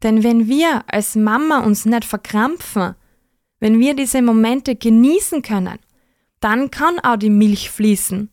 Denn 0.04 0.24
wenn 0.24 0.48
wir 0.48 0.84
als 0.88 1.16
Mama 1.16 1.60
uns 1.60 1.86
nicht 1.86 2.06
verkrampfen, 2.06 2.96
wenn 3.66 3.80
wir 3.80 3.96
diese 3.96 4.22
Momente 4.22 4.76
genießen 4.76 5.42
können, 5.42 5.80
dann 6.40 6.70
kann 6.70 7.00
auch 7.00 7.16
die 7.16 7.32
Milch 7.32 7.72
fließen. 7.72 8.30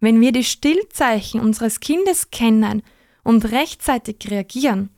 Wenn 0.00 0.20
wir 0.20 0.32
die 0.32 0.44
Stillzeichen 0.44 1.40
unseres 1.40 1.80
Kindes 1.80 2.30
kennen 2.30 2.82
und 3.24 3.52
rechtzeitig 3.52 4.30
reagieren, 4.30 4.90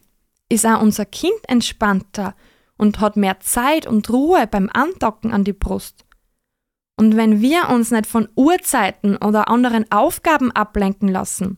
ist 0.48 0.66
auch 0.66 0.82
unser 0.82 1.04
Kind 1.04 1.38
entspannter 1.46 2.34
und 2.76 2.98
hat 2.98 3.16
mehr 3.16 3.38
Zeit 3.38 3.86
und 3.86 4.10
Ruhe 4.10 4.48
beim 4.48 4.68
Andocken 4.72 5.32
an 5.32 5.44
die 5.44 5.52
Brust. 5.52 6.04
Und 6.96 7.14
wenn 7.14 7.40
wir 7.40 7.68
uns 7.68 7.92
nicht 7.92 8.06
von 8.06 8.28
Uhrzeiten 8.34 9.16
oder 9.18 9.46
anderen 9.46 9.88
Aufgaben 9.92 10.50
ablenken 10.50 11.06
lassen, 11.06 11.56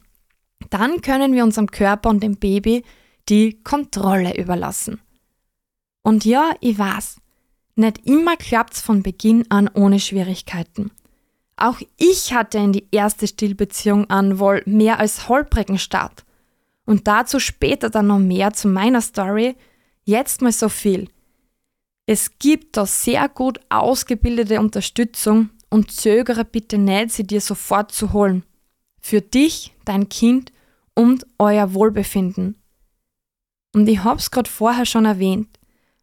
dann 0.69 1.01
können 1.01 1.33
wir 1.33 1.43
unserem 1.43 1.71
Körper 1.71 2.11
und 2.11 2.23
dem 2.23 2.37
Baby 2.37 2.85
die 3.31 3.63
Kontrolle 3.63 4.37
überlassen. 4.37 5.01
Und 6.03 6.27
ja, 6.27 6.53
ich 6.61 6.79
weiß, 6.79 7.20
nicht 7.81 8.07
immer 8.07 8.37
klappt's 8.37 8.81
von 8.81 9.03
Beginn 9.03 9.45
an 9.51 9.69
ohne 9.75 9.99
Schwierigkeiten. 9.99 10.91
Auch 11.57 11.81
ich 11.99 12.33
hatte 12.33 12.59
in 12.59 12.73
die 12.73 12.87
erste 12.91 13.27
Stillbeziehung 13.27 14.09
an 14.09 14.39
wohl 14.39 14.63
mehr 14.65 14.99
als 14.99 15.29
holprigen 15.29 15.79
Start. 15.79 16.25
Und 16.87 17.07
dazu 17.07 17.39
später 17.39 17.91
dann 17.91 18.07
noch 18.07 18.19
mehr 18.19 18.53
zu 18.53 18.67
meiner 18.67 19.03
Story. 19.03 19.57
Jetzt 20.05 20.41
mal 20.41 20.53
so 20.53 20.69
viel. 20.69 21.09
Es 22.07 22.39
gibt 22.39 22.77
da 22.77 22.87
sehr 22.87 23.29
gut 23.29 23.61
ausgebildete 23.69 24.59
Unterstützung 24.59 25.51
und 25.69 25.93
zögere 25.93 26.45
bitte 26.45 26.79
nicht, 26.79 27.11
sie 27.11 27.27
dir 27.27 27.41
sofort 27.41 27.93
zu 27.93 28.13
holen. 28.13 28.43
Für 29.01 29.21
dich, 29.21 29.73
dein 29.85 30.09
Kind 30.09 30.53
und 30.95 31.27
euer 31.39 31.75
Wohlbefinden. 31.75 32.57
Und 33.73 33.89
ich 33.89 34.03
hab's 34.03 34.31
gerade 34.31 34.51
vorher 34.51 34.87
schon 34.87 35.05
erwähnt. 35.05 35.60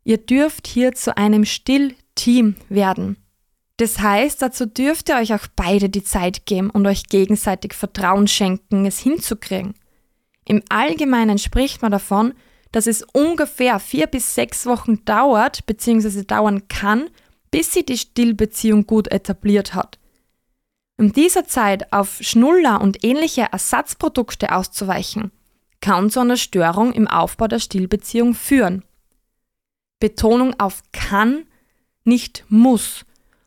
Ihr 0.07 0.19
dürft 0.19 0.67
hier 0.67 0.93
zu 0.93 1.17
einem 1.17 1.43
Stillteam 1.43 2.55
werden. 2.69 3.17
Das 3.75 3.99
heißt, 3.99 4.41
dazu 4.41 4.65
dürft 4.65 5.09
ihr 5.09 5.17
euch 5.17 5.33
auch 5.33 5.47
beide 5.53 5.89
die 5.89 6.01
Zeit 6.01 6.45
geben 6.45 6.69
und 6.69 6.87
euch 6.87 7.07
gegenseitig 7.07 7.73
Vertrauen 7.73 8.29
schenken, 8.29 8.85
es 8.85 8.99
hinzukriegen. 8.99 9.73
Im 10.45 10.63
Allgemeinen 10.69 11.37
spricht 11.37 11.81
man 11.81 11.91
davon, 11.91 12.33
dass 12.71 12.87
es 12.87 13.03
ungefähr 13.11 13.81
vier 13.81 14.07
bis 14.07 14.33
sechs 14.33 14.65
Wochen 14.65 15.03
dauert 15.03 15.65
bzw. 15.65 16.23
dauern 16.23 16.69
kann, 16.69 17.09
bis 17.51 17.73
sie 17.73 17.83
die 17.83 17.97
Stillbeziehung 17.97 18.87
gut 18.87 19.11
etabliert 19.11 19.73
hat. 19.73 19.99
Um 20.97 21.11
dieser 21.11 21.47
Zeit 21.47 21.91
auf 21.91 22.19
Schnuller 22.21 22.79
und 22.79 23.03
ähnliche 23.03 23.49
Ersatzprodukte 23.51 24.55
auszuweichen, 24.55 25.33
kann 25.81 26.09
zu 26.09 26.21
einer 26.21 26.37
Störung 26.37 26.93
im 26.93 27.09
Aufbau 27.09 27.49
der 27.49 27.59
Stillbeziehung 27.59 28.35
führen. 28.35 28.85
Betonung 29.99 30.59
auf 30.59 30.83
kann, 30.91 31.45
nicht 32.03 32.45
muss. 32.49 33.05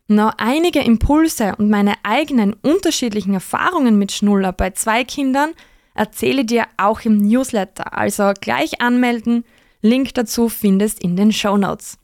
Nur 0.08 0.40
einige 0.40 0.80
Impulse 0.80 1.54
und 1.56 1.70
meine 1.70 1.94
eigenen 2.02 2.52
unterschiedlichen 2.52 3.34
Erfahrungen 3.34 3.98
mit 3.98 4.10
Schnuller 4.10 4.52
bei 4.52 4.70
zwei 4.70 5.04
Kindern 5.04 5.52
erzähle 5.94 6.44
dir 6.44 6.66
auch 6.76 7.02
im 7.02 7.18
Newsletter, 7.18 7.96
also 7.96 8.32
gleich 8.40 8.80
anmelden. 8.80 9.44
Link 9.82 10.14
dazu 10.14 10.48
findest 10.48 11.00
in 11.00 11.16
den 11.16 11.32
Show 11.32 11.56
Notes. 11.56 11.96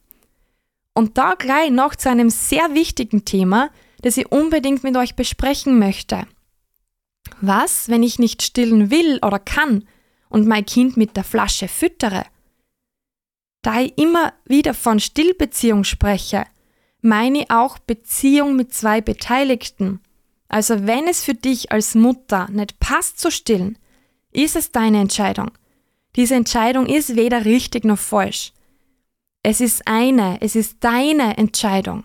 Und 0.95 1.19
da 1.19 1.35
gleich 1.35 1.71
noch 1.71 1.95
zu 1.95 2.09
einem 2.09 2.31
sehr 2.31 2.75
wichtigen 2.75 3.25
Thema, 3.25 3.71
das 4.03 4.17
ich 4.17 4.31
unbedingt 4.31 4.85
mit 4.85 4.97
euch 4.97 5.15
besprechen 5.15 5.79
möchte. 5.79 6.27
Was, 7.41 7.89
wenn 7.89 8.03
ich 8.03 8.19
nicht 8.19 8.43
stillen 8.43 8.91
will 8.91 9.19
oder 9.23 9.39
kann 9.39 9.85
und 10.29 10.47
mein 10.47 10.65
Kind 10.65 10.97
mit 10.97 11.17
der 11.17 11.25
Flasche 11.25 11.69
füttere? 11.69 12.25
Da 13.67 13.81
ich 13.81 13.99
immer 13.99 14.33
wieder 14.45 14.75
von 14.75 15.01
Stillbeziehung 15.01 15.83
spreche, 15.83 16.45
meine 17.01 17.41
ich 17.41 17.51
auch 17.51 17.81
Beziehung 17.81 18.55
mit 18.55 18.73
zwei 18.73 19.01
Beteiligten. 19.01 19.99
Also 20.47 20.87
wenn 20.87 21.09
es 21.09 21.25
für 21.25 21.35
dich 21.35 21.73
als 21.73 21.97
Mutter 21.97 22.47
nicht 22.53 22.79
passt 22.79 23.19
zu 23.19 23.29
stillen, 23.29 23.77
ist 24.31 24.55
es 24.55 24.71
deine 24.71 25.01
Entscheidung. 25.01 25.51
Diese 26.15 26.37
Entscheidung 26.37 26.87
ist 26.87 27.17
weder 27.17 27.45
richtig 27.45 27.85
noch 27.85 27.99
falsch. 27.99 28.53
Es 29.43 29.61
ist 29.61 29.89
eine, 29.89 30.41
es 30.43 30.55
ist 30.55 30.77
deine 30.79 31.37
Entscheidung. 31.37 32.05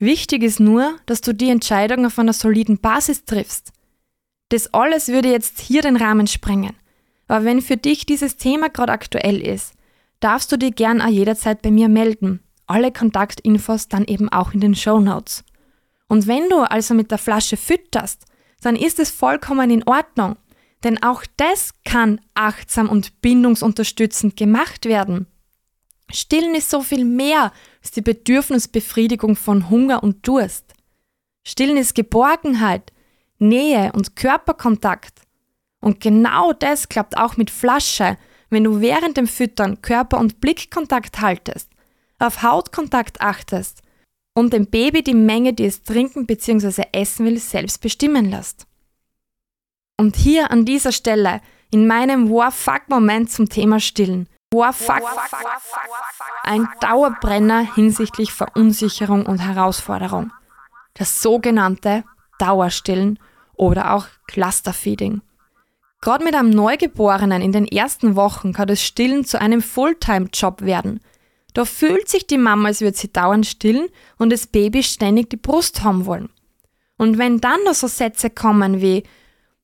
Wichtig 0.00 0.42
ist 0.42 0.58
nur, 0.58 0.96
dass 1.06 1.20
du 1.20 1.32
die 1.32 1.50
Entscheidung 1.50 2.04
auf 2.04 2.18
einer 2.18 2.32
soliden 2.32 2.78
Basis 2.78 3.24
triffst. 3.24 3.72
Das 4.48 4.74
alles 4.74 5.06
würde 5.06 5.30
jetzt 5.30 5.60
hier 5.60 5.82
den 5.82 5.94
Rahmen 5.94 6.26
sprengen. 6.26 6.74
Aber 7.28 7.44
wenn 7.44 7.62
für 7.62 7.76
dich 7.76 8.06
dieses 8.06 8.38
Thema 8.38 8.70
gerade 8.70 8.92
aktuell 8.92 9.40
ist, 9.40 9.74
darfst 10.20 10.52
du 10.52 10.56
dir 10.56 10.70
gern 10.70 11.00
auch 11.00 11.08
jederzeit 11.08 11.62
bei 11.62 11.70
mir 11.70 11.88
melden. 11.88 12.40
Alle 12.66 12.92
Kontaktinfos 12.92 13.88
dann 13.88 14.04
eben 14.04 14.28
auch 14.28 14.52
in 14.52 14.60
den 14.60 14.74
Show 14.74 15.00
Notes. 15.00 15.44
Und 16.08 16.26
wenn 16.26 16.48
du 16.48 16.58
also 16.58 16.94
mit 16.94 17.10
der 17.10 17.18
Flasche 17.18 17.56
fütterst, 17.56 18.24
dann 18.60 18.76
ist 18.76 18.98
es 18.98 19.10
vollkommen 19.10 19.70
in 19.70 19.86
Ordnung. 19.86 20.36
Denn 20.84 21.02
auch 21.02 21.24
das 21.36 21.74
kann 21.84 22.20
achtsam 22.34 22.88
und 22.88 23.20
bindungsunterstützend 23.20 24.36
gemacht 24.36 24.86
werden. 24.86 25.26
Stillen 26.12 26.54
ist 26.54 26.70
so 26.70 26.80
viel 26.82 27.04
mehr 27.04 27.52
als 27.82 27.92
die 27.92 28.00
Bedürfnisbefriedigung 28.00 29.36
von 29.36 29.70
Hunger 29.70 30.02
und 30.02 30.26
Durst. 30.26 30.74
Stillen 31.44 31.76
ist 31.76 31.94
Geborgenheit, 31.94 32.92
Nähe 33.38 33.92
und 33.92 34.16
Körperkontakt. 34.16 35.22
Und 35.80 36.00
genau 36.00 36.52
das 36.52 36.88
klappt 36.88 37.16
auch 37.16 37.36
mit 37.36 37.50
Flasche, 37.50 38.16
wenn 38.50 38.64
du 38.64 38.80
während 38.80 39.16
dem 39.16 39.26
Füttern 39.26 39.80
Körper- 39.80 40.18
und 40.18 40.40
Blickkontakt 40.40 41.20
haltest, 41.20 41.70
auf 42.18 42.42
Hautkontakt 42.42 43.20
achtest 43.20 43.82
und 44.34 44.52
dem 44.52 44.66
Baby 44.66 45.02
die 45.02 45.14
Menge, 45.14 45.52
die 45.52 45.64
es 45.64 45.82
trinken 45.82 46.26
bzw. 46.26 46.84
essen 46.92 47.26
will, 47.26 47.38
selbst 47.38 47.80
bestimmen 47.80 48.30
lässt. 48.30 48.66
Und 49.96 50.16
hier 50.16 50.50
an 50.50 50.64
dieser 50.64 50.92
Stelle 50.92 51.40
in 51.70 51.86
meinem 51.86 52.30
War-Fuck-Moment 52.30 53.30
zum 53.30 53.48
Thema 53.48 53.80
Stillen. 53.80 54.28
War-Fuck. 54.52 55.02
Ein 56.42 56.68
Dauerbrenner 56.80 57.74
hinsichtlich 57.74 58.32
Verunsicherung 58.32 59.26
und 59.26 59.38
Herausforderung. 59.38 60.32
Das 60.94 61.22
sogenannte 61.22 62.04
Dauerstillen 62.38 63.18
oder 63.54 63.94
auch 63.94 64.06
Clusterfeeding. 64.26 65.22
Gerade 66.00 66.24
mit 66.24 66.34
einem 66.34 66.50
Neugeborenen 66.50 67.42
in 67.42 67.52
den 67.52 67.66
ersten 67.66 68.16
Wochen 68.16 68.52
kann 68.52 68.68
das 68.68 68.82
Stillen 68.82 69.24
zu 69.24 69.40
einem 69.40 69.60
Fulltime-Job 69.60 70.62
werden. 70.62 71.00
Da 71.52 71.64
fühlt 71.64 72.08
sich 72.08 72.26
die 72.26 72.38
Mama, 72.38 72.68
als 72.68 72.80
würde 72.80 72.96
sie 72.96 73.12
dauernd 73.12 73.46
stillen 73.46 73.88
und 74.16 74.30
das 74.30 74.46
Baby 74.46 74.82
ständig 74.82 75.30
die 75.30 75.36
Brust 75.36 75.82
haben 75.82 76.06
wollen. 76.06 76.30
Und 76.96 77.18
wenn 77.18 77.40
dann 77.40 77.62
noch 77.64 77.74
so 77.74 77.86
Sätze 77.86 78.30
kommen 78.30 78.80
wie, 78.80 79.02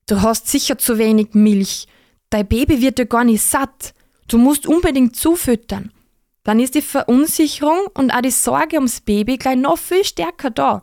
du 0.07 0.21
hast 0.21 0.47
sicher 0.47 0.77
zu 0.77 0.97
wenig 0.97 1.29
Milch, 1.33 1.87
dein 2.29 2.47
Baby 2.47 2.81
wird 2.81 2.99
dir 2.99 3.05
gar 3.05 3.23
nicht 3.23 3.41
satt, 3.41 3.93
du 4.27 4.37
musst 4.37 4.67
unbedingt 4.67 5.15
zufüttern, 5.15 5.91
dann 6.43 6.59
ist 6.59 6.75
die 6.75 6.81
Verunsicherung 6.81 7.87
und 7.93 8.11
auch 8.11 8.21
die 8.21 8.31
Sorge 8.31 8.77
ums 8.77 9.01
Baby 9.01 9.37
gleich 9.37 9.57
noch 9.57 9.77
viel 9.77 10.03
stärker 10.03 10.49
da. 10.49 10.81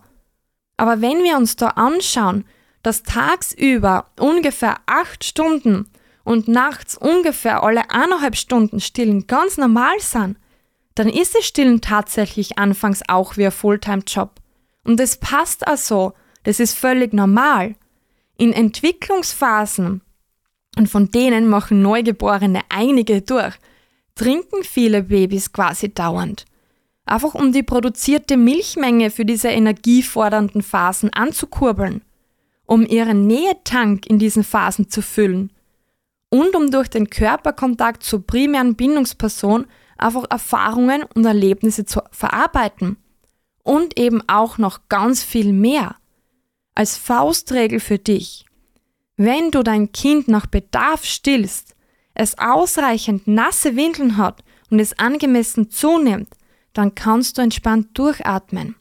Aber 0.77 1.01
wenn 1.01 1.23
wir 1.23 1.37
uns 1.37 1.57
da 1.57 1.69
anschauen, 1.69 2.45
dass 2.85 3.03
tagsüber 3.03 4.11
ungefähr 4.21 4.77
acht 4.87 5.25
Stunden 5.25 5.89
und 6.23 6.49
nachts 6.49 6.97
ungefähr 6.97 7.63
alle 7.63 7.91
eineinhalb 7.91 8.37
Stunden 8.37 8.79
Stillen 8.79 9.27
ganz 9.27 9.57
normal 9.57 9.99
sind, 10.01 10.37
dann 10.95 11.09
ist 11.09 11.35
das 11.35 11.47
Stillen 11.47 11.81
tatsächlich 11.81 12.59
anfangs 12.59 13.03
auch 13.09 13.37
wie 13.37 13.47
ein 13.47 13.53
Fulltime-Job. 13.53 14.33
Und 14.85 15.01
es 15.01 15.17
passt 15.17 15.67
also, 15.67 16.13
das 16.45 16.61
ist 16.61 16.77
völlig 16.77 17.15
normal. 17.15 17.75
In 18.37 18.53
Entwicklungsphasen, 18.53 20.03
und 20.77 20.89
von 20.89 21.11
denen 21.11 21.49
machen 21.49 21.81
Neugeborene 21.81 22.61
einige 22.69 23.23
durch, 23.23 23.55
trinken 24.15 24.63
viele 24.63 25.05
Babys 25.05 25.53
quasi 25.53 25.93
dauernd. 25.93 26.45
Einfach 27.07 27.35
um 27.35 27.53
die 27.53 27.63
produzierte 27.63 28.37
Milchmenge 28.37 29.11
für 29.11 29.25
diese 29.25 29.49
energiefordernden 29.49 30.63
Phasen 30.63 31.13
anzukurbeln 31.15 32.03
um 32.67 32.87
ihren 32.87 33.27
Nähetank 33.27 34.07
in 34.07 34.19
diesen 34.19 34.45
Phasen 34.45 34.89
zu 34.89 35.03
füllen 35.03 35.51
und 36.35 36.57
um 36.57 36.73
durch 36.73 36.89
den 36.89 37.11
Körperkontakt 37.11 38.03
zur 38.03 38.27
primären 38.27 38.75
Bindungsperson 38.75 39.67
einfach 39.97 40.25
Erfahrungen 40.31 41.05
und 41.15 41.25
Erlebnisse 41.25 41.85
zu 41.85 42.01
verarbeiten. 42.11 42.97
Und 43.63 43.97
eben 43.99 44.21
auch 44.29 44.59
noch 44.59 44.89
ganz 44.89 45.23
viel 45.23 45.53
mehr. 45.53 45.95
Als 46.75 46.97
Faustregel 46.97 47.79
für 47.79 47.99
dich. 47.99 48.47
Wenn 49.17 49.53
du 49.53 49.63
dein 49.63 49.93
Kind 49.93 50.27
nach 50.27 50.47
Bedarf 50.47 51.05
stillst, 51.05 51.77
es 52.15 52.37
ausreichend 52.37 53.29
nasse 53.29 53.77
Windeln 53.77 54.17
hat 54.17 54.43
und 54.71 54.81
es 54.81 54.99
angemessen 54.99 55.71
zunimmt, 55.71 56.31
dann 56.73 56.97
kannst 56.97 57.39
du 57.39 57.43
entspannt 57.43 57.97
durchatmen. 57.97 58.75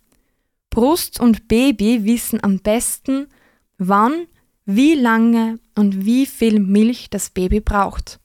Brust 0.72 1.20
und 1.20 1.48
Baby 1.48 2.04
wissen 2.04 2.44
am 2.44 2.58
besten, 2.60 3.28
wann, 3.88 4.28
wie 4.66 4.96
lange 4.96 5.60
und 5.75 6.06
wie 6.06 6.25
viel 6.25 6.60
Milch 6.60 7.10
das 7.10 7.30
Baby 7.30 7.60
braucht. 7.60 8.20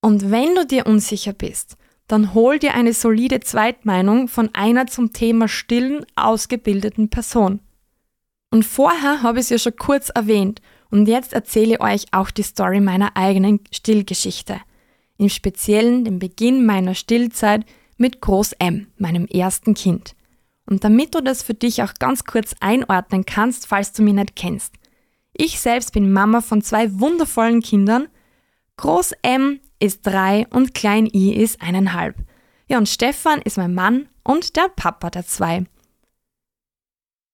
Und 0.00 0.30
wenn 0.30 0.54
du 0.54 0.66
dir 0.66 0.86
unsicher 0.86 1.32
bist, 1.32 1.76
dann 2.06 2.34
hol 2.34 2.58
dir 2.58 2.74
eine 2.74 2.92
solide 2.92 3.40
Zweitmeinung 3.40 4.28
von 4.28 4.50
einer 4.54 4.86
zum 4.86 5.12
Thema 5.12 5.48
Stillen 5.48 6.06
ausgebildeten 6.14 7.08
Person. 7.08 7.60
Und 8.50 8.64
vorher 8.64 9.22
habe 9.22 9.38
ich 9.38 9.46
es 9.46 9.50
ja 9.50 9.58
schon 9.58 9.76
kurz 9.76 10.10
erwähnt 10.10 10.62
und 10.90 11.08
jetzt 11.08 11.32
erzähle 11.32 11.74
ich 11.74 11.80
euch 11.80 12.04
auch 12.12 12.30
die 12.30 12.44
Story 12.44 12.80
meiner 12.80 13.16
eigenen 13.16 13.60
Stillgeschichte. 13.72 14.60
Im 15.18 15.28
Speziellen 15.28 16.04
den 16.04 16.18
Beginn 16.18 16.64
meiner 16.64 16.94
Stillzeit 16.94 17.64
mit 17.96 18.20
Groß 18.20 18.52
M, 18.58 18.86
meinem 18.98 19.26
ersten 19.26 19.74
Kind. 19.74 20.14
Und 20.66 20.82
damit 20.84 21.14
du 21.14 21.22
das 21.22 21.42
für 21.42 21.54
dich 21.54 21.82
auch 21.82 21.94
ganz 21.94 22.24
kurz 22.24 22.54
einordnen 22.60 23.24
kannst, 23.24 23.68
falls 23.68 23.92
du 23.92 24.02
mich 24.02 24.14
nicht 24.14 24.36
kennst. 24.36 24.74
Ich 25.32 25.60
selbst 25.60 25.92
bin 25.92 26.12
Mama 26.12 26.40
von 26.40 26.62
zwei 26.62 26.98
wundervollen 26.98 27.60
Kindern. 27.60 28.08
Groß 28.76 29.12
M 29.22 29.60
ist 29.78 30.06
drei 30.06 30.46
und 30.50 30.74
Klein 30.74 31.06
I 31.06 31.34
ist 31.34 31.62
eineinhalb. 31.62 32.16
Ja, 32.68 32.78
und 32.78 32.88
Stefan 32.88 33.40
ist 33.42 33.58
mein 33.58 33.74
Mann 33.74 34.08
und 34.24 34.56
der 34.56 34.68
Papa 34.74 35.10
der 35.10 35.26
zwei. 35.26 35.66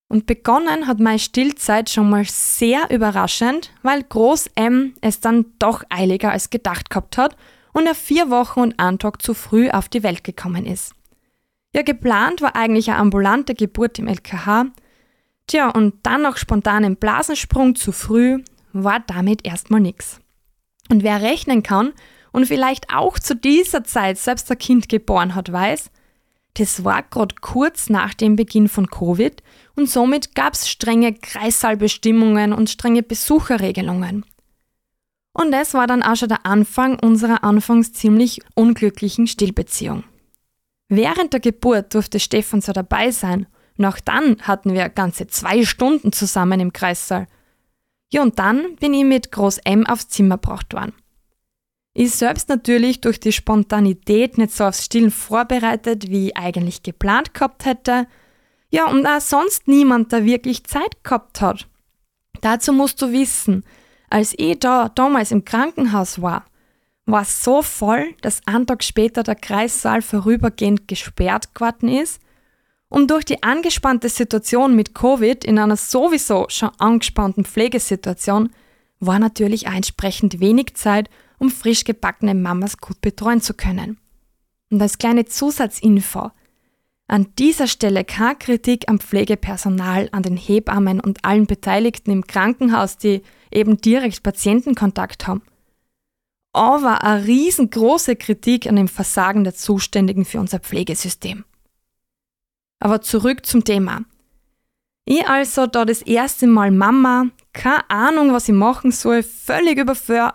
Und 0.08 0.26
begonnen 0.26 0.86
hat 0.86 1.00
meine 1.00 1.18
Stillzeit 1.18 1.88
schon 1.88 2.10
mal 2.10 2.26
sehr 2.26 2.90
überraschend, 2.90 3.72
weil 3.82 4.02
Groß 4.02 4.50
M 4.56 4.92
es 5.00 5.20
dann 5.20 5.46
doch 5.58 5.84
eiliger 5.88 6.32
als 6.32 6.50
gedacht 6.50 6.90
gehabt 6.90 7.16
hat 7.16 7.34
und 7.72 7.86
er 7.86 7.94
vier 7.94 8.28
Wochen 8.28 8.60
und 8.60 8.78
einen 8.78 8.98
Tag 8.98 9.22
zu 9.22 9.32
früh 9.32 9.70
auf 9.70 9.88
die 9.88 10.02
Welt 10.02 10.22
gekommen 10.22 10.66
ist. 10.66 10.94
Ja, 11.74 11.82
geplant 11.82 12.42
war 12.42 12.54
eigentlich 12.54 12.90
eine 12.90 12.98
ambulante 12.98 13.54
Geburt 13.54 13.98
im 13.98 14.08
LKH. 14.08 14.66
Tja, 15.46 15.70
und 15.70 15.94
dann 16.02 16.22
noch 16.22 16.36
spontanen 16.36 16.96
Blasensprung 16.96 17.74
zu 17.74 17.92
früh 17.92 18.42
war 18.72 19.00
damit 19.00 19.46
erstmal 19.46 19.80
nix. 19.80 20.20
Und 20.90 21.02
wer 21.02 21.22
rechnen 21.22 21.62
kann 21.62 21.92
und 22.32 22.46
vielleicht 22.46 22.92
auch 22.94 23.18
zu 23.18 23.34
dieser 23.34 23.84
Zeit 23.84 24.18
selbst 24.18 24.50
ein 24.50 24.58
Kind 24.58 24.88
geboren 24.88 25.34
hat, 25.34 25.50
weiß, 25.50 25.90
das 26.54 26.84
war 26.84 27.02
gerade 27.02 27.34
kurz 27.40 27.88
nach 27.88 28.12
dem 28.12 28.36
Beginn 28.36 28.68
von 28.68 28.88
Covid 28.88 29.42
und 29.74 29.88
somit 29.88 30.34
gab 30.34 30.52
es 30.52 30.68
strenge 30.68 31.14
Kreissaalbestimmungen 31.14 32.52
und 32.52 32.68
strenge 32.68 33.02
Besucherregelungen. 33.02 34.26
Und 35.32 35.54
es 35.54 35.72
war 35.72 35.86
dann 35.86 36.02
auch 36.02 36.16
schon 36.16 36.28
der 36.28 36.44
Anfang 36.44 36.98
unserer 36.98 37.42
anfangs 37.42 37.94
ziemlich 37.94 38.40
unglücklichen 38.54 39.26
Stillbeziehung. 39.26 40.04
Während 40.94 41.32
der 41.32 41.40
Geburt 41.40 41.94
durfte 41.94 42.20
Stefan 42.20 42.60
so 42.60 42.72
dabei 42.72 43.10
sein 43.10 43.46
auch 43.84 43.98
dann 43.98 44.36
hatten 44.42 44.74
wir 44.74 44.90
ganze 44.90 45.26
zwei 45.26 45.64
Stunden 45.64 46.12
zusammen 46.12 46.60
im 46.60 46.72
Kreissaal. 46.72 47.26
Ja, 48.12 48.22
und 48.22 48.38
dann 48.38 48.76
bin 48.76 48.92
ich 48.92 49.04
mit 49.04 49.32
Groß 49.32 49.58
M 49.64 49.86
aufs 49.86 50.08
Zimmer 50.08 50.36
gebracht 50.36 50.74
worden. 50.74 50.92
Ich 51.94 52.12
selbst 52.12 52.50
natürlich 52.50 53.00
durch 53.00 53.20
die 53.20 53.32
Spontanität 53.32 54.38
nicht 54.38 54.52
so 54.52 54.64
aufs 54.64 54.84
Stillen 54.84 55.10
vorbereitet, 55.10 56.10
wie 56.10 56.28
ich 56.28 56.36
eigentlich 56.36 56.82
geplant 56.82 57.34
gehabt 57.34 57.64
hätte. 57.64 58.06
Ja, 58.70 58.90
und 58.90 59.06
auch 59.06 59.20
sonst 59.20 59.68
niemand, 59.68 60.12
der 60.12 60.26
wirklich 60.26 60.64
Zeit 60.64 61.02
gehabt 61.02 61.40
hat. 61.40 61.66
Dazu 62.42 62.72
musst 62.72 63.00
du 63.00 63.12
wissen, 63.12 63.64
als 64.10 64.34
ich 64.36 64.58
da 64.58 64.90
damals 64.90 65.32
im 65.32 65.44
Krankenhaus 65.44 66.20
war, 66.20 66.44
war 67.06 67.24
so 67.24 67.62
voll, 67.62 68.14
dass 68.20 68.40
ein 68.46 68.66
Tag 68.66 68.84
später 68.84 69.22
der 69.22 69.34
Kreissaal 69.34 70.02
vorübergehend 70.02 70.86
gesperrt 70.88 71.54
geworden 71.54 71.88
ist 71.88 72.20
und 72.88 73.10
durch 73.10 73.24
die 73.24 73.42
angespannte 73.42 74.08
Situation 74.08 74.76
mit 74.76 74.94
Covid 74.94 75.44
in 75.44 75.58
einer 75.58 75.76
sowieso 75.76 76.46
schon 76.48 76.70
angespannten 76.78 77.44
Pflegesituation 77.44 78.50
war 79.00 79.18
natürlich 79.18 79.66
auch 79.66 79.72
entsprechend 79.72 80.40
wenig 80.40 80.74
Zeit, 80.74 81.08
um 81.38 81.50
frisch 81.50 81.84
gebackene 81.84 82.34
Mamas 82.34 82.76
gut 82.76 83.00
betreuen 83.00 83.40
zu 83.40 83.54
können. 83.54 83.98
Und 84.70 84.80
als 84.80 84.98
kleine 84.98 85.24
Zusatzinfo, 85.24 86.30
an 87.08 87.26
dieser 87.38 87.66
Stelle 87.66 88.04
keine 88.04 88.36
Kritik 88.36 88.88
am 88.88 89.00
Pflegepersonal, 89.00 90.08
an 90.12 90.22
den 90.22 90.36
Hebammen 90.36 91.00
und 91.00 91.24
allen 91.24 91.46
Beteiligten 91.46 92.10
im 92.10 92.26
Krankenhaus, 92.26 92.96
die 92.96 93.22
eben 93.50 93.78
direkt 93.78 94.22
Patientenkontakt 94.22 95.26
haben. 95.26 95.42
Aber 96.52 97.02
eine 97.02 97.24
riesengroße 97.24 98.16
Kritik 98.16 98.66
an 98.66 98.76
dem 98.76 98.88
Versagen 98.88 99.44
der 99.44 99.54
Zuständigen 99.54 100.24
für 100.24 100.40
unser 100.40 100.58
Pflegesystem. 100.58 101.44
Aber 102.78 103.00
zurück 103.00 103.46
zum 103.46 103.64
Thema. 103.64 104.02
Ich 105.04 105.26
also 105.26 105.66
da 105.66 105.84
das 105.84 106.02
erste 106.02 106.46
Mal 106.46 106.70
Mama, 106.70 107.26
keine 107.52 107.88
Ahnung, 107.90 108.32
was 108.32 108.48
ich 108.48 108.54
machen 108.54 108.92
soll, 108.92 109.22
völlig 109.22 109.78
überfordert 109.78 110.34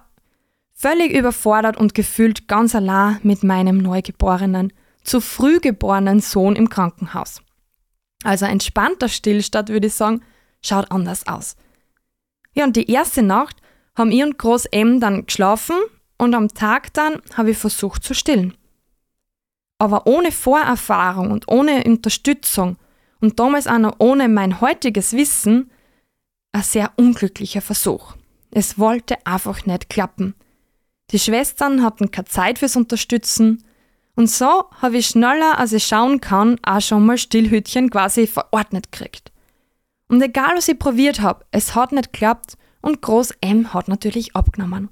Völlig 0.80 1.12
überfordert 1.12 1.76
und 1.76 1.96
gefühlt 1.96 2.48
ganz 2.48 2.76
allein 2.76 3.18
mit 3.24 3.44
meinem 3.44 3.80
neugeborenen, 3.80 4.72
zu 5.04 5.22
früh 5.22 5.60
geborenen 5.60 6.20
Sohn 6.20 6.56
im 6.56 6.70
Krankenhaus. 6.70 7.42
Also 8.24 8.46
entspannter 8.46 9.10
Stillstand, 9.10 9.70
würde 9.70 9.88
ich 9.88 9.96
sagen, 9.96 10.22
schaut 10.62 10.92
anders 10.92 11.28
aus. 11.28 11.56
Ja, 12.54 12.64
und 12.64 12.76
die 12.76 12.92
erste 12.92 13.24
Nacht 13.24 13.58
haben 13.96 14.12
ich 14.12 14.22
und 14.22 14.38
Groß 14.38 14.66
M 14.68 15.00
dann 15.00 15.26
geschlafen 15.26 15.78
und 16.18 16.34
am 16.34 16.50
Tag 16.50 16.94
dann 16.94 17.22
habe 17.36 17.52
ich 17.52 17.58
versucht 17.58 18.04
zu 18.04 18.14
stillen. 18.14 18.56
Aber 19.80 20.08
ohne 20.08 20.32
Vorerfahrung 20.32 21.32
und 21.32 21.48
ohne 21.48 21.84
Unterstützung 21.84 22.78
und 23.22 23.40
damals 23.40 23.68
auch 23.68 23.78
noch 23.78 23.96
ohne 24.00 24.28
mein 24.28 24.62
heutiges 24.62 25.14
Wissen, 25.14 25.72
ein 26.52 26.64
sehr 26.64 26.92
unglücklicher 26.96 27.62
Versuch. 27.62 28.16
Es 28.52 28.80
wollte 28.80 29.26
einfach 29.26 29.66
nicht 29.66 29.90
klappen. 29.90 30.34
Die 31.12 31.20
Schwestern 31.20 31.84
hatten 31.84 32.12
keine 32.12 32.26
Zeit 32.26 32.60
fürs 32.60 32.76
Unterstützen 32.76 33.64
und 34.16 34.32
so 34.32 34.66
habe 34.82 34.98
ich 34.98 35.08
schneller, 35.08 35.60
als 35.60 35.74
ich 35.74 35.86
schauen 35.86 36.20
kann, 36.20 36.58
auch 36.64 36.82
schon 36.82 37.06
mal 37.06 37.20
Stillhütchen 37.20 37.92
quasi 37.92 38.26
verordnet 38.26 38.92
gekriegt. 38.92 39.32
Und 40.08 40.22
egal 40.22 40.58
was 40.58 40.68
ich 40.68 40.80
probiert 40.80 41.22
habe, 41.22 41.46
es 41.52 41.76
hat 41.76 41.92
nicht 41.92 42.14
geklappt 42.14 42.58
und 42.82 43.02
Groß 43.02 43.34
M 43.42 43.74
hat 43.74 43.88
natürlich 43.88 44.36
abgenommen. 44.36 44.90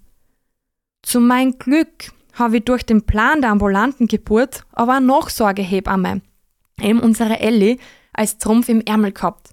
Zu 1.06 1.20
meinem 1.20 1.60
Glück 1.60 2.12
habe 2.34 2.58
ich 2.58 2.65
durch 2.65 2.84
den 2.84 3.04
Plan 3.04 3.39
der 3.39 3.52
ambulanten 3.52 4.08
Geburt 4.08 4.65
aber 4.72 4.94
eine 4.94 5.06
Nachsorgehebamme, 5.06 6.22
eben 6.82 7.00
unsere 7.00 7.39
Ellie, 7.39 7.78
als 8.12 8.39
Trumpf 8.39 8.70
im 8.70 8.82
Ärmel 8.82 9.12
gehabt. 9.12 9.52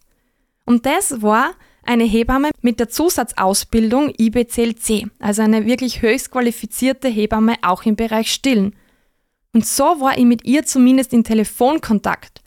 Und 0.65 0.87
das 0.87 1.21
war 1.21 1.51
eine 1.85 2.05
Hebamme 2.05 2.53
mit 2.63 2.81
der 2.81 2.89
Zusatzausbildung 2.89 4.15
IBCLC, 4.19 5.11
also 5.19 5.43
eine 5.43 5.67
wirklich 5.67 6.01
höchst 6.01 6.31
qualifizierte 6.31 7.09
Hebamme 7.09 7.57
auch 7.61 7.85
im 7.85 7.97
Bereich 7.97 8.33
Stillen. 8.33 8.75
Und 9.53 9.67
so 9.67 9.85
war 10.01 10.17
ich 10.17 10.25
mit 10.25 10.47
ihr 10.47 10.65
zumindest 10.65 11.13
in 11.13 11.23
Telefonkontakt. 11.23 12.41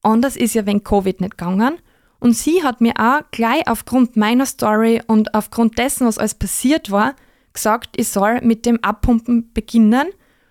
Anders 0.00 0.36
ist 0.36 0.54
ja 0.54 0.64
wenn 0.64 0.84
Covid 0.84 1.20
nicht 1.20 1.36
gegangen. 1.36 1.78
Und 2.20 2.36
sie 2.36 2.62
hat 2.62 2.80
mir 2.80 2.94
auch 2.98 3.22
gleich 3.32 3.66
aufgrund 3.66 4.16
meiner 4.16 4.46
Story 4.46 5.02
und 5.08 5.34
aufgrund 5.34 5.76
dessen, 5.76 6.06
was 6.06 6.18
alles 6.18 6.36
passiert 6.36 6.92
war, 6.92 7.16
gesagt, 7.54 7.90
ich 7.96 8.08
soll 8.08 8.40
mit 8.42 8.66
dem 8.66 8.82
Abpumpen 8.82 9.52
beginnen 9.54 10.08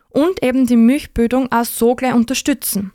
und 0.10 0.42
eben 0.42 0.66
die 0.66 0.78
Milchbildung 0.78 1.52
auch 1.52 1.66
so 1.66 1.96
gleich 1.96 2.14
unterstützen. 2.14 2.92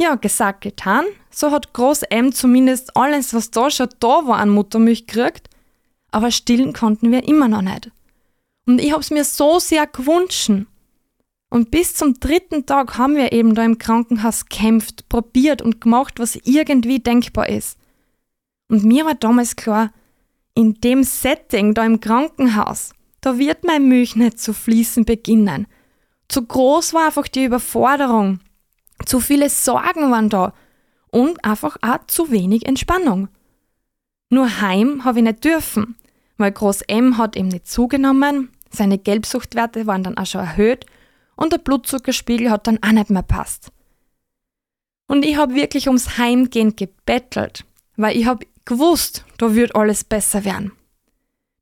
Ja, 0.00 0.14
gesagt, 0.14 0.62
getan. 0.62 1.04
So 1.30 1.50
hat 1.50 1.74
Groß 1.74 2.04
M 2.04 2.32
zumindest 2.32 2.96
alles, 2.96 3.34
was 3.34 3.50
da 3.50 3.70
schon 3.70 3.90
da 4.00 4.26
war, 4.26 4.38
an 4.38 4.48
Muttermilch 4.48 5.06
gekriegt. 5.06 5.50
Aber 6.10 6.30
stillen 6.30 6.72
konnten 6.72 7.12
wir 7.12 7.28
immer 7.28 7.48
noch 7.48 7.62
nicht. 7.62 7.90
Und 8.66 8.80
ich 8.80 8.92
hab's 8.92 9.10
mir 9.10 9.24
so 9.24 9.58
sehr 9.58 9.86
gewünscht. 9.86 10.50
Und 11.50 11.70
bis 11.70 11.94
zum 11.94 12.18
dritten 12.18 12.64
Tag 12.64 12.96
haben 12.96 13.16
wir 13.16 13.32
eben 13.32 13.54
da 13.54 13.64
im 13.64 13.78
Krankenhaus 13.78 14.46
kämpft, 14.46 15.08
probiert 15.08 15.60
und 15.60 15.80
gemacht, 15.80 16.18
was 16.18 16.36
irgendwie 16.44 17.00
denkbar 17.00 17.48
ist. 17.48 17.76
Und 18.68 18.84
mir 18.84 19.04
war 19.04 19.16
damals 19.16 19.56
klar, 19.56 19.92
in 20.54 20.74
dem 20.80 21.02
Setting 21.02 21.74
da 21.74 21.84
im 21.84 22.00
Krankenhaus, 22.00 22.92
da 23.20 23.38
wird 23.38 23.64
meine 23.64 23.84
Milch 23.84 24.16
nicht 24.16 24.40
zu 24.40 24.52
fließen 24.52 25.04
beginnen. 25.04 25.66
Zu 26.28 26.44
groß 26.44 26.94
war 26.94 27.06
einfach 27.06 27.28
die 27.28 27.44
Überforderung. 27.44 28.40
Zu 29.04 29.20
viele 29.20 29.48
Sorgen 29.48 30.10
waren 30.10 30.28
da 30.28 30.52
und 31.10 31.44
einfach 31.44 31.76
auch 31.82 32.06
zu 32.06 32.30
wenig 32.30 32.66
Entspannung. 32.66 33.28
Nur 34.30 34.60
heim 34.60 35.04
habe 35.04 35.18
ich 35.18 35.24
nicht 35.24 35.44
dürfen, 35.44 35.96
weil 36.36 36.52
Groß 36.52 36.82
M 36.82 37.18
hat 37.18 37.36
eben 37.36 37.48
nicht 37.48 37.66
zugenommen, 37.66 38.50
seine 38.70 38.98
Gelbsuchtwerte 38.98 39.86
waren 39.86 40.04
dann 40.04 40.16
auch 40.16 40.26
schon 40.26 40.42
erhöht 40.42 40.86
und 41.34 41.52
der 41.52 41.58
Blutzuckerspiegel 41.58 42.50
hat 42.50 42.66
dann 42.66 42.82
auch 42.82 42.92
nicht 42.92 43.10
mehr 43.10 43.22
passt. 43.22 43.72
Und 45.08 45.24
ich 45.24 45.36
habe 45.36 45.54
wirklich 45.54 45.88
ums 45.88 46.18
Heimgehen 46.18 46.76
gebettelt, 46.76 47.64
weil 47.96 48.16
ich 48.16 48.26
habe 48.26 48.46
gewusst, 48.64 49.24
da 49.38 49.54
wird 49.54 49.74
alles 49.74 50.04
besser 50.04 50.44
werden. 50.44 50.70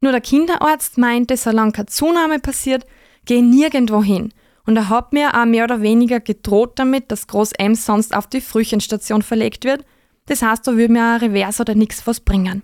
Nur 0.00 0.12
der 0.12 0.20
Kinderarzt 0.20 0.98
meinte, 0.98 1.36
solange 1.36 1.72
keine 1.72 1.86
Zunahme 1.86 2.38
passiert, 2.38 2.86
geh 3.24 3.42
nirgendwo 3.42 4.02
hin 4.02 4.32
und 4.68 4.76
er 4.76 4.90
hat 4.90 5.14
mir 5.14 5.34
auch 5.34 5.46
mehr 5.46 5.64
oder 5.64 5.80
weniger 5.80 6.20
gedroht 6.20 6.78
damit, 6.78 7.10
dass 7.10 7.26
Groß 7.26 7.52
M 7.52 7.74
sonst 7.74 8.14
auf 8.14 8.26
die 8.26 8.42
Frühchenstation 8.42 9.22
verlegt 9.22 9.64
wird. 9.64 9.82
Das 10.26 10.42
heißt, 10.42 10.66
da 10.66 10.76
würde 10.76 10.92
mir 10.92 11.04
ein 11.04 11.20
Revers 11.20 11.58
oder 11.58 11.74
nichts 11.74 12.06
was 12.06 12.20
bringen. 12.20 12.62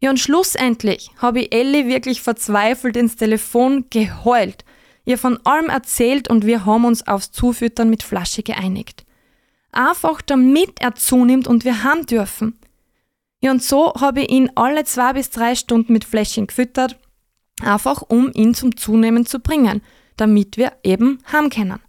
Ja, 0.00 0.08
und 0.08 0.18
schlussendlich 0.18 1.10
habe 1.18 1.40
ich 1.40 1.54
Ellie 1.54 1.86
wirklich 1.88 2.22
verzweifelt 2.22 2.96
ins 2.96 3.16
Telefon 3.16 3.84
geheult, 3.90 4.64
ihr 5.04 5.18
von 5.18 5.38
allem 5.44 5.68
erzählt 5.68 6.28
und 6.30 6.46
wir 6.46 6.64
haben 6.64 6.86
uns 6.86 7.06
aufs 7.06 7.32
Zufüttern 7.32 7.90
mit 7.90 8.02
Flasche 8.02 8.42
geeinigt. 8.42 9.04
Einfach 9.72 10.22
damit 10.22 10.80
er 10.80 10.94
zunimmt 10.94 11.46
und 11.46 11.66
wir 11.66 11.84
haben 11.84 12.06
dürfen. 12.06 12.58
Ja, 13.40 13.50
und 13.50 13.62
so 13.62 13.94
habe 13.94 14.22
ich 14.22 14.30
ihn 14.30 14.50
alle 14.54 14.84
zwei 14.84 15.14
bis 15.14 15.30
drei 15.30 15.54
Stunden 15.54 15.92
mit 15.92 16.04
Fläschchen 16.04 16.46
gefüttert, 16.46 16.98
einfach 17.62 18.02
um 18.02 18.30
ihn 18.34 18.54
zum 18.54 18.76
Zunehmen 18.76 19.26
zu 19.26 19.40
bringen– 19.40 19.82
damit 20.20 20.56
wir 20.56 20.72
eben 20.82 21.18
heim 21.32 21.50
können. 21.50 21.80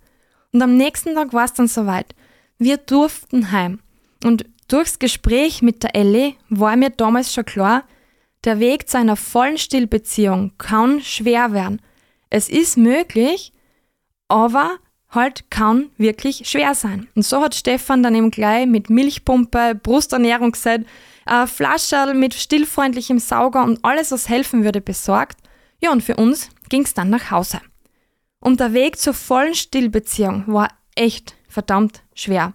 Und 0.54 0.62
am 0.62 0.78
nächsten 0.78 1.16
Tag 1.16 1.34
war 1.34 1.46
es 1.46 1.54
dann 1.54 1.68
soweit. 1.68 2.16
Wir 2.58 2.78
durften 2.78 3.52
heim. 3.52 3.80
Und 4.24 4.46
durchs 4.68 5.00
Gespräch 5.00 5.62
mit 5.62 5.84
der 5.84 5.96
Ellie 5.96 6.36
war 6.50 6.76
mir 6.76 6.90
damals 6.90 7.34
schon 7.34 7.46
klar, 7.46 7.84
Der 8.44 8.60
Weg 8.60 8.90
zu 8.90 8.98
einer 8.98 9.18
vollen 9.18 9.60
Stillbeziehung 9.60 10.54
kann 10.58 11.00
schwer 11.02 11.54
werden. 11.54 11.80
Es 12.32 12.50
ist 12.50 12.76
möglich, 12.76 13.54
aber 14.30 14.80
halt 15.10 15.52
kann 15.52 15.92
wirklich 15.98 16.50
schwer 16.50 16.74
sein. 16.74 17.08
Und 17.14 17.24
so 17.24 17.40
hat 17.44 17.54
Stefan 17.54 18.02
dann 18.02 18.16
eben 18.16 18.32
gleich 18.32 18.66
mit 18.66 18.90
Milchpumpe, 18.90 19.76
Brusternährung 19.76 20.54
gesagt, 20.54 20.86
eine 21.32 21.48
Flasche 21.48 22.14
mit 22.14 22.34
stillfreundlichem 22.34 23.20
Sauger 23.20 23.64
und 23.64 23.84
alles, 23.84 24.12
was 24.12 24.28
helfen 24.28 24.64
würde, 24.64 24.82
besorgt. 24.82 25.40
Ja, 25.80 25.92
und 25.92 26.04
für 26.04 26.18
uns 26.18 26.50
ging 26.70 26.84
es 26.84 26.94
dann 26.94 27.10
nach 27.10 27.32
Hause. 27.32 27.62
Und 28.40 28.60
der 28.60 28.74
Weg 28.74 29.00
zur 29.00 29.14
vollen 29.14 29.56
Stillbeziehung 29.56 30.44
war 30.48 30.68
echt 30.96 31.36
verdammt 31.48 32.04
schwer. 32.14 32.54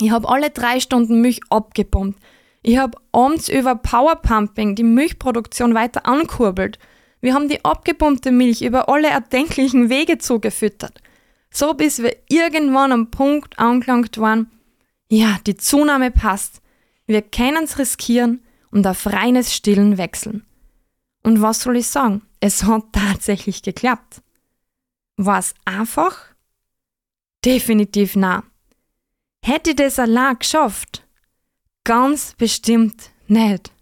Ich 0.00 0.10
habe 0.10 0.28
alle 0.28 0.50
drei 0.50 0.80
Stunden 0.80 1.20
Milch 1.20 1.40
abgepumpt. 1.50 2.18
Ich 2.62 2.78
habe 2.78 2.96
abends 3.12 3.48
über 3.48 3.74
Powerpumping 3.74 4.74
die 4.74 4.84
Milchproduktion 4.84 5.74
weiter 5.74 6.06
ankurbelt. 6.06 6.78
Wir 7.20 7.34
haben 7.34 7.48
die 7.48 7.64
abgepumpte 7.64 8.32
Milch 8.32 8.62
über 8.62 8.88
alle 8.88 9.08
erdenklichen 9.08 9.90
Wege 9.90 10.18
zugefüttert. 10.18 11.02
So 11.50 11.74
bis 11.74 12.02
wir 12.02 12.16
irgendwann 12.28 12.92
am 12.92 13.10
Punkt 13.10 13.58
angelangt 13.58 14.16
waren, 14.18 14.50
ja, 15.10 15.36
die 15.46 15.56
Zunahme 15.56 16.10
passt. 16.10 16.61
Wir 17.06 17.22
können 17.22 17.64
es 17.64 17.78
riskieren 17.78 18.42
und 18.70 18.86
auf 18.86 19.06
reines 19.06 19.54
Stillen 19.54 19.98
wechseln. 19.98 20.44
Und 21.22 21.40
was 21.40 21.60
soll 21.60 21.76
ich 21.76 21.86
sagen? 21.86 22.22
Es 22.40 22.64
hat 22.64 22.84
tatsächlich 22.92 23.62
geklappt. 23.62 24.22
War 25.16 25.38
es 25.38 25.54
einfach? 25.64 26.18
Definitiv 27.44 28.16
nah. 28.16 28.44
Hätte 29.44 29.70
ich 29.70 29.76
das 29.76 29.98
allein 29.98 30.38
geschafft? 30.38 31.06
Ganz 31.84 32.34
bestimmt 32.34 33.10
nicht. 33.26 33.72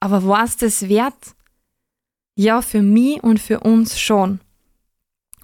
Aber 0.00 0.26
war 0.26 0.44
es 0.44 0.56
das 0.56 0.88
wert? 0.88 1.34
Ja, 2.34 2.62
für 2.62 2.82
mich 2.82 3.22
und 3.22 3.38
für 3.38 3.60
uns 3.60 4.00
schon. 4.00 4.40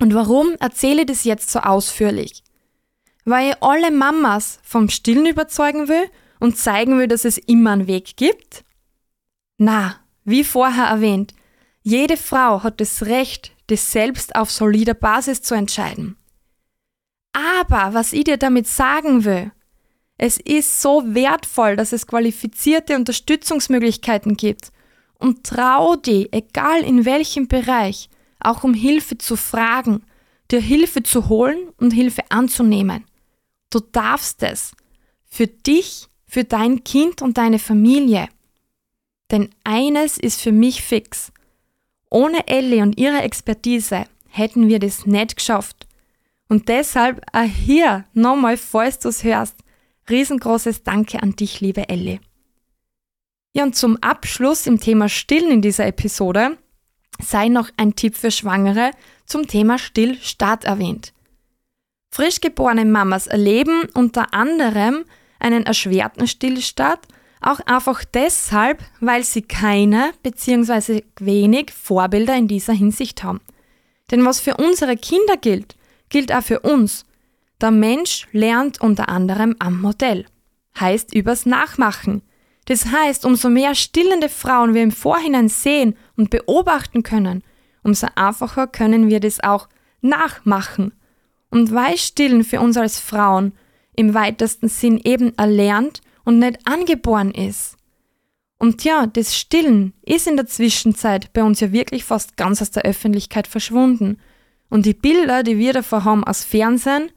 Und 0.01 0.15
warum 0.15 0.55
erzähle 0.59 1.03
ich 1.03 1.07
das 1.07 1.25
jetzt 1.25 1.51
so 1.51 1.61
ausführlich? 1.61 2.43
Weil 3.25 3.51
ich 3.51 3.63
alle 3.63 3.91
Mamas 3.91 4.59
vom 4.63 4.89
Stillen 4.89 5.27
überzeugen 5.27 5.89
will 5.89 6.11
und 6.41 6.57
zeigen 6.57 6.99
will, 6.99 7.09
dass 7.09 7.25
es 7.25 7.39
immer 7.39 7.73
einen 7.73 7.87
Weg 7.87 8.17
gibt? 8.17 8.65
Na, 9.59 9.97
wie 10.25 10.45
vorher 10.45 10.87
erwähnt, 10.87 11.35
jede 11.83 12.17
Frau 12.17 12.63
hat 12.63 12.81
das 12.81 13.07
Recht, 13.07 13.53
das 13.69 13.91
selbst 13.93 14.37
auf 14.37 14.51
solider 14.51 14.95
Basis 14.95 15.43
zu 15.43 15.55
entscheiden. 15.55 16.17
Aber 17.33 17.95
was 17.95 18.13
ich 18.13 18.25
dir 18.25 18.37
damit 18.37 18.67
sagen 18.67 19.25
will, 19.25 19.53
es 20.19 20.39
ist 20.39 20.83
so 20.83 21.03
wertvoll, 21.15 21.77
dass 21.77 21.93
es 21.93 22.07
qualifizierte 22.07 22.97
Unterstützungsmöglichkeiten 22.97 24.37
gibt. 24.37 24.73
Und 25.19 25.45
trau 25.45 25.97
dich, 25.97 26.29
egal 26.33 26.83
in 26.83 27.05
welchem 27.05 27.49
Bereich, 27.49 28.09
auch 28.41 28.65
um 28.65 28.75
Hilfe 28.75 29.19
zu 29.19 29.37
fragen, 29.37 30.03
dir 30.51 30.61
Hilfe 30.61 31.03
zu 31.03 31.29
holen 31.29 31.69
und 31.77 31.93
Hilfe 31.93 32.23
anzunehmen. 32.31 33.05
Du 33.71 33.81
darfst 33.81 34.43
es. 34.43 34.73
Für 35.27 35.47
dich, 35.47 36.09
für 36.29 36.45
dein 36.45 36.85
Kind 36.85 37.23
und 37.23 37.39
deine 37.39 37.59
Familie. 37.59 38.29
Denn 39.31 39.51
eines 39.65 40.19
ist 40.19 40.41
für 40.41 40.53
mich 40.53 40.83
fix. 40.83 41.33
Ohne 42.11 42.47
Ellie 42.47 42.83
und 42.83 42.99
ihre 42.99 43.23
Expertise 43.23 44.05
hätten 44.29 44.69
wir 44.69 44.79
das 44.79 45.07
nicht 45.07 45.37
geschafft. 45.37 45.87
Und 46.49 46.69
deshalb 46.69 47.23
auch 47.33 47.43
hier 47.43 48.05
nochmal, 48.13 48.57
falls 48.57 48.99
du 48.99 49.09
es 49.09 49.25
hörst, 49.25 49.57
Riesengroßes 50.09 50.85
Danke 50.85 51.23
an 51.23 51.37
dich, 51.37 51.61
liebe 51.61 51.89
Ellie. 51.89 52.21
Ja, 53.55 53.65
und 53.65 53.77
zum 53.77 53.97
Abschluss 54.03 54.67
im 54.67 54.81
Thema 54.81 55.09
Stillen 55.09 55.51
in 55.51 55.63
dieser 55.63 55.87
Episode 55.87 56.57
sei 57.23 57.49
noch 57.49 57.69
ein 57.77 57.95
Tipp 57.95 58.17
für 58.17 58.31
Schwangere 58.31 58.93
zum 59.27 59.47
Thema 59.47 59.79
Stillstart 59.79 60.65
erwähnt. 60.65 61.13
Frisch 62.11 62.41
geborene 62.41 62.87
Mamas 62.87 63.27
erleben 63.27 63.83
unter 63.93 64.33
anderem 64.33 65.05
einen 65.39 65.65
erschwerten 65.65 66.27
Stillstart 66.27 67.07
auch 67.41 67.61
einfach 67.61 68.05
deshalb, 68.05 68.83
weil 69.01 69.23
sie 69.23 69.43
keine 69.43 70.13
bzw. 70.23 71.03
wenig 71.21 71.71
Vorbilder 71.73 72.37
in 72.37 72.49
dieser 72.49 72.73
Hinsicht 72.73 73.23
haben. 73.23 73.41
Denn 74.11 74.25
was 74.25 74.41
für 74.41 74.57
unsere 74.57 74.97
Kinder 74.97 75.37
gilt, 75.37 75.77
gilt 76.09 76.33
auch 76.33 76.43
für 76.43 76.61
uns 76.61 77.05
der 77.61 77.73
Mensch 77.73 78.29
lernt 78.31 78.81
unter 78.81 79.09
anderem 79.09 79.57
am 79.59 79.81
Modell, 79.81 80.27
heißt 80.79 81.13
übers 81.13 81.45
Nachmachen. 81.45 82.23
Das 82.67 82.87
heißt, 82.87 83.25
umso 83.25 83.49
mehr 83.49 83.75
stillende 83.75 84.29
Frauen 84.29 84.75
wir 84.75 84.83
im 84.83 84.93
Vorhinein 84.93 85.49
sehen 85.49 85.97
und 86.17 86.31
beobachten 86.31 87.03
können, 87.03 87.43
umso 87.83 88.07
einfacher 88.15 88.69
können 88.69 89.09
wir 89.09 89.19
das 89.19 89.41
auch 89.41 89.69
nachmachen. 90.03 90.93
Und 91.51 91.73
weil 91.73 91.97
Stillen 91.97 92.45
für 92.45 92.61
uns 92.61 92.77
als 92.77 93.01
Frauen 93.01 93.53
im 93.99 94.15
weitesten 94.15 94.69
Sinn 94.69 95.01
eben 95.03 95.37
erlernt 95.37 96.01
und 96.25 96.39
nicht 96.39 96.61
angeboren 96.67 97.33
ist. 97.33 97.77
Und 98.59 98.85
ja, 98.85 99.07
das 99.07 99.37
Stillen 99.37 99.93
ist 100.03 100.27
in 100.27 100.37
der 100.37 100.47
Zwischenzeit 100.47 101.33
bei 101.33 101.43
uns 101.43 101.61
ja 101.61 101.73
wirklich 101.73 102.05
fast 102.05 102.37
ganz 102.37 102.63
aus 102.63 102.71
der 102.71 102.85
Öffentlichkeit 102.85 103.49
verschwunden. 103.49 104.19
Und 104.69 104.87
die 104.87 104.95
Bilder, 104.95 105.43
die 105.43 105.59
wir 105.59 105.73
davor 105.73 106.05
haben 106.05 106.25
aus 106.25 106.45
Fernsehen, 106.45 107.11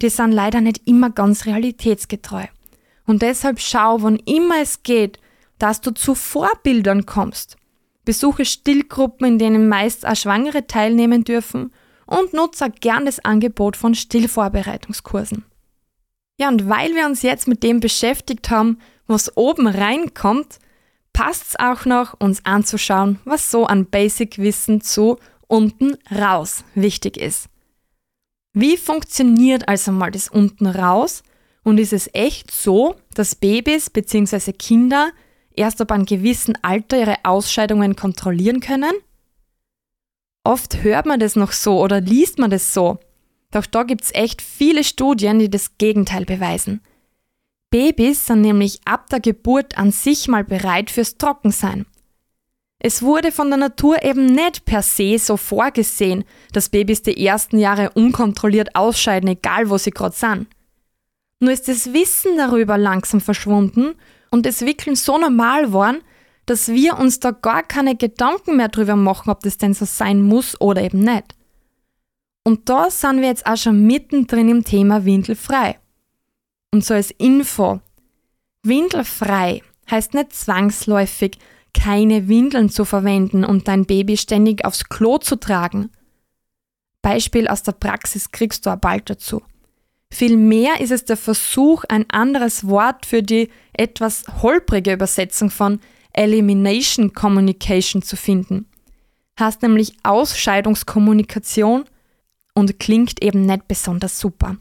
die 0.00 0.08
sind 0.08 0.32
leider 0.32 0.60
nicht 0.62 0.86
immer 0.86 1.10
ganz 1.10 1.44
realitätsgetreu. 1.44 2.44
Und 3.06 3.20
deshalb 3.22 3.60
schau, 3.60 4.02
wann 4.02 4.16
immer 4.16 4.60
es 4.62 4.82
geht, 4.82 5.18
dass 5.58 5.82
du 5.82 5.90
zu 5.90 6.14
Vorbildern 6.14 7.04
kommst. 7.04 7.56
Besuche 8.06 8.46
Stillgruppen, 8.46 9.26
in 9.26 9.38
denen 9.38 9.68
meist 9.68 10.06
auch 10.06 10.16
Schwangere 10.16 10.66
teilnehmen 10.66 11.24
dürfen 11.24 11.72
und 12.06 12.32
nutze 12.32 12.70
gern 12.70 13.04
das 13.04 13.22
Angebot 13.22 13.76
von 13.76 13.94
Stillvorbereitungskursen. 13.94 15.44
Ja, 16.40 16.48
und 16.48 16.70
weil 16.70 16.94
wir 16.94 17.04
uns 17.04 17.20
jetzt 17.20 17.48
mit 17.48 17.62
dem 17.62 17.80
beschäftigt 17.80 18.48
haben, 18.48 18.78
was 19.06 19.36
oben 19.36 19.66
reinkommt, 19.66 20.58
passt 21.12 21.48
es 21.48 21.56
auch 21.58 21.84
noch, 21.84 22.18
uns 22.18 22.46
anzuschauen, 22.46 23.18
was 23.26 23.50
so 23.50 23.66
an 23.66 23.84
Basic-Wissen 23.84 24.80
zu 24.80 25.18
unten 25.48 25.98
raus 26.10 26.64
wichtig 26.74 27.18
ist. 27.18 27.50
Wie 28.54 28.78
funktioniert 28.78 29.68
also 29.68 29.92
mal 29.92 30.10
das 30.10 30.30
unten 30.30 30.66
raus? 30.66 31.22
Und 31.62 31.78
ist 31.78 31.92
es 31.92 32.08
echt 32.14 32.50
so, 32.50 32.96
dass 33.12 33.34
Babys 33.34 33.90
bzw. 33.90 34.54
Kinder 34.54 35.10
erst 35.54 35.82
ab 35.82 35.92
einem 35.92 36.06
gewissen 36.06 36.56
Alter 36.62 37.00
ihre 37.00 37.16
Ausscheidungen 37.22 37.96
kontrollieren 37.96 38.60
können? 38.60 38.92
Oft 40.42 40.82
hört 40.84 41.04
man 41.04 41.20
das 41.20 41.36
noch 41.36 41.52
so 41.52 41.82
oder 41.82 42.00
liest 42.00 42.38
man 42.38 42.50
das 42.50 42.72
so. 42.72 42.98
Doch 43.50 43.66
da 43.66 43.82
gibt 43.82 44.04
es 44.04 44.14
echt 44.14 44.42
viele 44.42 44.84
Studien, 44.84 45.38
die 45.38 45.50
das 45.50 45.76
Gegenteil 45.78 46.24
beweisen. 46.24 46.80
Babys 47.70 48.26
sind 48.26 48.40
nämlich 48.40 48.80
ab 48.84 49.08
der 49.10 49.20
Geburt 49.20 49.78
an 49.78 49.92
sich 49.92 50.28
mal 50.28 50.44
bereit 50.44 50.90
fürs 50.90 51.18
Trockensein. 51.18 51.86
Es 52.82 53.02
wurde 53.02 53.30
von 53.30 53.48
der 53.50 53.58
Natur 53.58 54.02
eben 54.02 54.26
nicht 54.26 54.64
per 54.64 54.82
se 54.82 55.18
so 55.18 55.36
vorgesehen, 55.36 56.24
dass 56.52 56.70
Babys 56.70 57.02
die 57.02 57.24
ersten 57.24 57.58
Jahre 57.58 57.90
unkontrolliert 57.90 58.74
ausscheiden, 58.74 59.28
egal 59.28 59.68
wo 59.68 59.76
sie 59.78 59.90
gerade 59.90 60.16
sind. 60.16 60.46
Nur 61.40 61.52
ist 61.52 61.68
das 61.68 61.92
Wissen 61.92 62.36
darüber 62.38 62.78
langsam 62.78 63.20
verschwunden 63.20 63.94
und 64.30 64.46
das 64.46 64.62
Wickeln 64.62 64.96
so 64.96 65.18
normal 65.18 65.66
geworden, 65.66 66.02
dass 66.46 66.68
wir 66.68 66.98
uns 66.98 67.20
da 67.20 67.30
gar 67.30 67.62
keine 67.62 67.96
Gedanken 67.96 68.56
mehr 68.56 68.68
drüber 68.68 68.96
machen, 68.96 69.30
ob 69.30 69.40
das 69.40 69.58
denn 69.58 69.74
so 69.74 69.84
sein 69.84 70.22
muss 70.22 70.60
oder 70.60 70.82
eben 70.82 71.00
nicht. 71.00 71.34
Und 72.44 72.68
da 72.68 72.90
sind 72.90 73.20
wir 73.20 73.28
jetzt 73.28 73.46
auch 73.46 73.56
schon 73.56 73.86
mittendrin 73.86 74.48
im 74.48 74.64
Thema 74.64 75.04
Windelfrei. 75.04 75.78
Und 76.72 76.84
so 76.84 76.94
als 76.94 77.10
Info. 77.10 77.80
Windelfrei 78.62 79.62
heißt 79.90 80.14
nicht 80.14 80.32
zwangsläufig, 80.32 81.38
keine 81.74 82.28
Windeln 82.28 82.68
zu 82.68 82.84
verwenden 82.84 83.44
und 83.44 83.68
dein 83.68 83.86
Baby 83.86 84.16
ständig 84.16 84.64
aufs 84.64 84.88
Klo 84.88 85.18
zu 85.18 85.36
tragen. 85.36 85.90
Beispiel 87.02 87.48
aus 87.48 87.62
der 87.62 87.72
Praxis 87.72 88.30
kriegst 88.30 88.66
du 88.66 88.70
auch 88.70 88.76
bald 88.76 89.08
dazu. 89.08 89.42
Vielmehr 90.12 90.80
ist 90.80 90.90
es 90.90 91.04
der 91.04 91.16
Versuch, 91.16 91.84
ein 91.88 92.08
anderes 92.10 92.66
Wort 92.66 93.06
für 93.06 93.22
die 93.22 93.48
etwas 93.72 94.24
holprige 94.42 94.92
Übersetzung 94.92 95.50
von 95.50 95.80
Elimination 96.12 97.12
Communication 97.12 98.02
zu 98.02 98.16
finden. 98.16 98.66
Heißt 99.38 99.62
nämlich 99.62 99.94
Ausscheidungskommunikation 100.02 101.84
und 102.60 102.78
klingt 102.78 103.22
eben 103.22 103.46
nicht 103.46 103.66
besonders 103.66 104.20
super. 104.20 104.56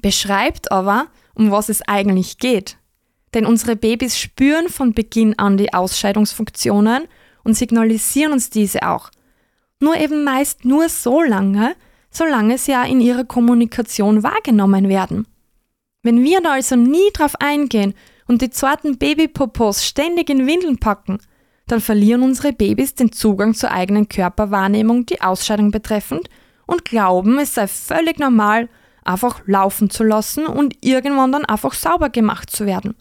Beschreibt 0.00 0.70
aber, 0.70 1.08
um 1.34 1.50
was 1.50 1.68
es 1.68 1.82
eigentlich 1.88 2.38
geht. 2.38 2.76
Denn 3.34 3.46
unsere 3.46 3.76
Babys 3.76 4.18
spüren 4.18 4.68
von 4.68 4.92
Beginn 4.92 5.38
an 5.38 5.56
die 5.56 5.72
Ausscheidungsfunktionen 5.72 7.04
und 7.44 7.54
signalisieren 7.54 8.32
uns 8.32 8.50
diese 8.50 8.82
auch. 8.86 9.10
Nur 9.80 9.96
eben 9.96 10.22
meist 10.22 10.64
nur 10.64 10.88
so 10.88 11.22
lange, 11.22 11.74
solange 12.10 12.58
sie 12.58 12.72
ja 12.72 12.84
in 12.84 13.00
ihrer 13.00 13.24
Kommunikation 13.24 14.22
wahrgenommen 14.22 14.88
werden. 14.88 15.26
Wenn 16.02 16.22
wir 16.22 16.40
da 16.40 16.52
also 16.52 16.76
nie 16.76 17.10
drauf 17.14 17.34
eingehen 17.40 17.94
und 18.26 18.42
die 18.42 18.50
zarten 18.50 18.98
Babypopos 18.98 19.84
ständig 19.84 20.28
in 20.30 20.46
Windeln 20.46 20.78
packen, 20.78 21.18
dann 21.66 21.80
verlieren 21.80 22.22
unsere 22.22 22.52
Babys 22.52 22.94
den 22.94 23.12
Zugang 23.12 23.54
zur 23.54 23.70
eigenen 23.70 24.08
Körperwahrnehmung, 24.08 25.06
die 25.06 25.20
Ausscheidung 25.22 25.70
betreffend, 25.70 26.28
und 26.72 26.84
glauben, 26.84 27.38
es 27.38 27.54
sei 27.54 27.68
völlig 27.68 28.18
normal, 28.18 28.68
einfach 29.04 29.42
laufen 29.46 29.90
zu 29.90 30.04
lassen 30.04 30.46
und 30.46 30.76
irgendwann 30.80 31.32
dann 31.32 31.44
einfach 31.44 31.74
sauber 31.74 32.08
gemacht 32.08 32.50
zu 32.50 32.66
werden. 32.66 32.94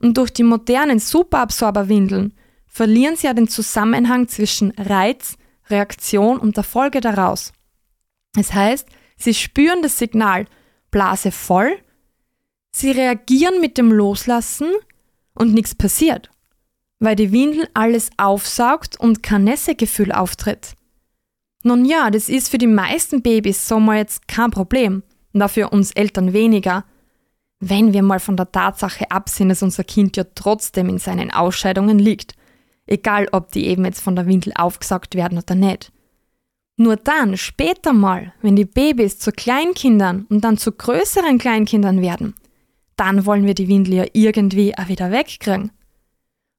Und 0.00 0.18
durch 0.18 0.32
die 0.32 0.42
modernen 0.42 0.98
Superabsorberwindeln 0.98 2.34
verlieren 2.66 3.16
sie 3.16 3.26
ja 3.26 3.34
den 3.34 3.48
Zusammenhang 3.48 4.28
zwischen 4.28 4.72
Reiz, 4.72 5.36
Reaktion 5.68 6.38
und 6.38 6.56
der 6.56 6.64
Folge 6.64 7.00
daraus. 7.00 7.52
Das 8.34 8.52
heißt, 8.52 8.88
sie 9.16 9.34
spüren 9.34 9.82
das 9.82 9.98
Signal 9.98 10.46
Blase 10.90 11.30
voll, 11.30 11.78
sie 12.72 12.90
reagieren 12.90 13.60
mit 13.60 13.78
dem 13.78 13.92
Loslassen 13.92 14.70
und 15.34 15.54
nichts 15.54 15.74
passiert, 15.74 16.30
weil 16.98 17.16
die 17.16 17.32
Windel 17.32 17.68
alles 17.74 18.10
aufsaugt 18.18 18.98
und 18.98 19.22
kein 19.22 19.44
Nässegefühl 19.44 20.12
auftritt. 20.12 20.74
Nun 21.62 21.84
ja, 21.84 22.10
das 22.10 22.28
ist 22.28 22.48
für 22.48 22.58
die 22.58 22.66
meisten 22.66 23.22
Babys 23.22 23.68
so 23.68 23.78
mal 23.78 23.98
jetzt 23.98 24.26
kein 24.28 24.50
Problem, 24.50 25.02
dafür 25.32 25.72
uns 25.72 25.92
Eltern 25.92 26.32
weniger, 26.32 26.84
wenn 27.60 27.92
wir 27.92 28.02
mal 28.02 28.18
von 28.18 28.36
der 28.36 28.50
Tatsache 28.50 29.10
absehen, 29.10 29.48
dass 29.48 29.62
unser 29.62 29.84
Kind 29.84 30.16
ja 30.16 30.24
trotzdem 30.34 30.88
in 30.88 30.98
seinen 30.98 31.30
Ausscheidungen 31.30 31.98
liegt, 31.98 32.34
egal 32.86 33.28
ob 33.30 33.52
die 33.52 33.66
eben 33.68 33.84
jetzt 33.84 34.00
von 34.00 34.16
der 34.16 34.26
Windel 34.26 34.52
aufgesaugt 34.56 35.14
werden 35.14 35.38
oder 35.38 35.54
nicht. 35.54 35.92
Nur 36.76 36.96
dann, 36.96 37.36
später 37.36 37.92
mal, 37.92 38.32
wenn 38.42 38.56
die 38.56 38.64
Babys 38.64 39.18
zu 39.20 39.30
Kleinkindern 39.30 40.26
und 40.28 40.42
dann 40.42 40.56
zu 40.58 40.72
größeren 40.72 41.38
Kleinkindern 41.38 42.00
werden, 42.02 42.34
dann 42.96 43.24
wollen 43.26 43.46
wir 43.46 43.54
die 43.54 43.68
Windel 43.68 43.94
ja 43.94 44.04
irgendwie 44.12 44.76
auch 44.76 44.88
wieder 44.88 45.12
wegkriegen. 45.12 45.70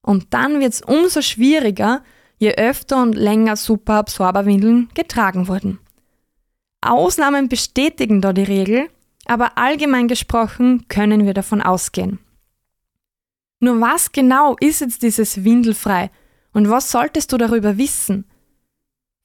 Und 0.02 0.34
dann 0.34 0.60
wird 0.62 0.74
es 0.74 0.82
umso 0.82 1.22
schwieriger, 1.22 2.04
je 2.44 2.56
öfter 2.56 3.02
und 3.02 3.16
länger 3.16 3.56
Superabsorberwindeln 3.56 4.90
getragen 4.94 5.48
wurden. 5.48 5.80
Ausnahmen 6.82 7.48
bestätigen 7.48 8.20
da 8.20 8.34
die 8.34 8.44
Regel, 8.44 8.90
aber 9.26 9.58
allgemein 9.58 10.10
gesprochen 10.10 10.86
können 10.90 11.26
wir 11.26 11.34
davon 11.34 11.62
ausgehen. 11.62 12.20
Nur 13.62 13.80
was 13.80 14.12
genau 14.12 14.58
ist 14.60 14.82
jetzt 14.82 15.04
dieses 15.04 15.46
Windelfrei 15.46 16.12
und 16.52 16.70
was 16.70 16.92
solltest 16.92 17.32
du 17.32 17.38
darüber 17.38 17.78
wissen? 17.78 18.26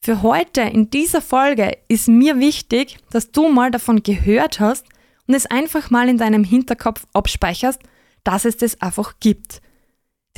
Für 0.00 0.22
heute 0.22 0.61
in 0.61 0.90
dieser 0.90 1.20
Folge 1.20 1.76
ist 1.88 2.07
mir 2.07 2.38
wichtig, 2.38 2.98
dass 3.11 3.33
du 3.33 3.48
mal 3.48 3.72
davon 3.72 4.04
gehört 4.04 4.61
hast 4.61 4.87
und 5.26 5.35
es 5.35 5.46
einfach 5.46 5.90
mal 5.90 6.09
in 6.09 6.18
deinem 6.18 6.44
Hinterkopf 6.44 7.04
abspeicherst, 7.12 7.83
dass 8.22 8.44
es 8.44 8.57
das 8.57 8.81
einfach 8.81 9.14
gibt. 9.18 9.61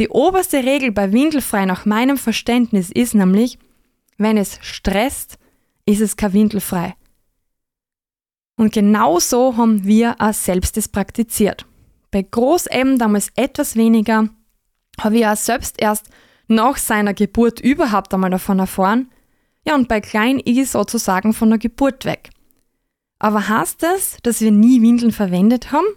Die 0.00 0.08
oberste 0.08 0.64
Regel 0.64 0.92
bei 0.92 1.12
Windelfrei 1.12 1.66
nach 1.66 1.84
meinem 1.84 2.16
Verständnis 2.16 2.90
ist 2.90 3.14
nämlich, 3.14 3.58
wenn 4.16 4.38
es 4.38 4.58
stresst, 4.62 5.38
ist 5.84 6.00
es 6.00 6.16
kein 6.16 6.32
Windelfrei. 6.32 6.94
Und 8.56 8.72
genau 8.72 9.18
so 9.20 9.58
haben 9.58 9.84
wir 9.84 10.16
auch 10.18 10.32
selbst 10.32 10.78
das 10.78 10.88
praktiziert. 10.88 11.66
Bei 12.10 12.22
Großeben 12.22 12.98
damals 12.98 13.28
etwas 13.36 13.76
weniger, 13.76 14.30
habe 14.98 15.18
ich 15.18 15.26
auch 15.26 15.36
selbst 15.36 15.78
erst 15.78 16.08
nach 16.48 16.78
seiner 16.78 17.12
Geburt 17.12 17.60
überhaupt 17.60 18.14
einmal 18.14 18.30
davon 18.30 18.58
erfahren. 18.58 19.10
Ja, 19.66 19.74
und 19.74 19.86
bei 19.86 20.00
Klein 20.00 20.40
I 20.46 20.64
sozusagen 20.64 21.34
von 21.34 21.50
der 21.50 21.58
Geburt 21.58 22.06
weg. 22.06 22.30
Aber 23.18 23.48
heißt 23.48 23.82
das, 23.82 24.16
dass 24.22 24.40
wir 24.40 24.50
nie 24.50 24.80
Windeln 24.80 25.12
verwendet 25.12 25.72
haben? 25.72 25.88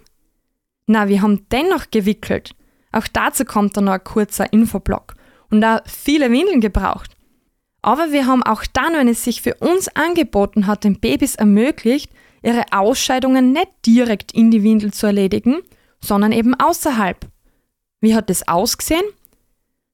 Na, 0.86 1.08
wir 1.08 1.22
haben 1.22 1.46
dennoch 1.50 1.90
gewickelt. 1.90 2.54
Auch 2.94 3.08
dazu 3.12 3.44
kommt 3.44 3.76
dann 3.76 3.84
noch 3.84 3.94
ein 3.94 4.04
kurzer 4.04 4.52
Infoblock 4.52 5.14
und 5.50 5.60
da 5.60 5.82
viele 5.84 6.30
Windeln 6.30 6.60
gebraucht. 6.60 7.16
Aber 7.82 8.12
wir 8.12 8.26
haben 8.26 8.42
auch 8.42 8.64
dann, 8.72 8.94
wenn 8.94 9.08
es 9.08 9.24
sich 9.24 9.42
für 9.42 9.54
uns 9.54 9.88
angeboten 9.88 10.66
hat, 10.66 10.84
den 10.84 11.00
Babys 11.00 11.34
ermöglicht, 11.34 12.10
ihre 12.42 12.64
Ausscheidungen 12.70 13.52
nicht 13.52 13.68
direkt 13.84 14.32
in 14.32 14.50
die 14.50 14.62
Windel 14.62 14.92
zu 14.92 15.06
erledigen, 15.06 15.56
sondern 16.00 16.30
eben 16.32 16.54
außerhalb. 16.54 17.26
Wie 18.00 18.14
hat 18.14 18.30
das 18.30 18.46
ausgesehen? 18.46 19.04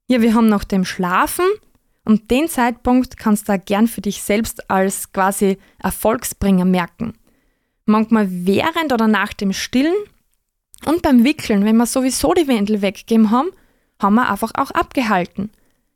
Ja, 0.09 0.21
wir 0.21 0.35
haben 0.35 0.49
nach 0.49 0.65
dem 0.65 0.85
Schlafen 0.85 1.47
und 2.05 2.31
den 2.31 2.49
Zeitpunkt 2.49 3.17
kannst 3.17 3.49
du 3.49 3.55
auch 3.55 3.65
gern 3.65 3.87
für 3.87 4.03
dich 4.03 4.23
selbst 4.23 4.71
als 4.71 5.13
quasi 5.13 5.59
Erfolgsbringer 5.79 6.65
merken. 6.65 7.15
Manchmal 7.87 8.27
während 8.29 8.93
oder 8.93 9.09
nach 9.09 9.33
dem 9.33 9.53
Stillen 9.53 9.95
und 10.87 11.03
beim 11.03 11.25
Wickeln, 11.25 11.65
wenn 11.65 11.77
wir 11.77 11.87
sowieso 11.87 12.33
die 12.35 12.49
Windel 12.49 12.83
weggegeben 12.83 13.31
haben, 13.31 13.51
haben 14.01 14.15
wir 14.15 14.31
einfach 14.31 14.53
auch 14.55 14.71
abgehalten. 14.71 15.51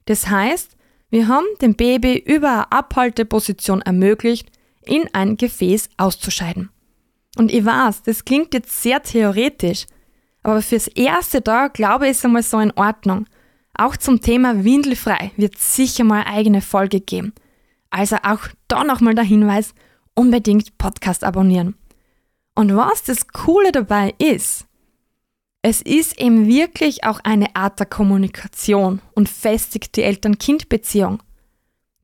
Das 0.04 0.28
heißt, 0.28 0.76
wir 1.10 1.28
haben 1.28 1.46
dem 1.62 1.74
Baby 1.74 2.16
über 2.18 2.52
eine 2.52 2.72
Abhalteposition 2.72 3.80
ermöglicht, 3.80 4.48
in 4.84 5.08
ein 5.12 5.36
Gefäß 5.36 5.88
auszuscheiden. 5.96 6.70
Und 7.36 7.52
ich 7.52 7.64
weiß, 7.64 8.02
das 8.02 8.24
klingt 8.24 8.54
jetzt 8.54 8.82
sehr 8.82 9.02
theoretisch, 9.02 9.86
aber 10.42 10.60
fürs 10.60 10.88
Erste 10.88 11.40
da 11.40 11.68
glaube 11.68 12.06
ich 12.06 12.12
ist 12.12 12.24
einmal 12.24 12.42
so 12.42 12.58
in 12.58 12.72
Ordnung. 12.72 13.26
Auch 13.76 13.96
zum 13.96 14.20
Thema 14.20 14.62
Windelfrei 14.62 15.32
wird 15.36 15.58
sicher 15.58 16.04
mal 16.04 16.24
eigene 16.24 16.60
Folge 16.60 17.00
geben. 17.00 17.32
Also 17.90 18.16
auch 18.22 18.40
da 18.68 18.84
nochmal 18.84 19.14
der 19.14 19.24
Hinweis, 19.24 19.74
unbedingt 20.14 20.78
Podcast 20.78 21.24
abonnieren. 21.24 21.74
Und 22.54 22.76
was 22.76 23.02
das 23.02 23.28
Coole 23.28 23.72
dabei 23.72 24.14
ist, 24.18 24.66
es 25.66 25.81
ist 25.81 26.20
eben 26.20 26.46
wirklich 26.46 27.05
auch 27.05 27.20
eine 27.24 27.57
Art 27.57 27.79
der 27.79 27.87
Kommunikation 27.87 29.00
und 29.14 29.31
festigt 29.31 29.96
die 29.96 30.03
Eltern-Kind-Beziehung. 30.03 31.22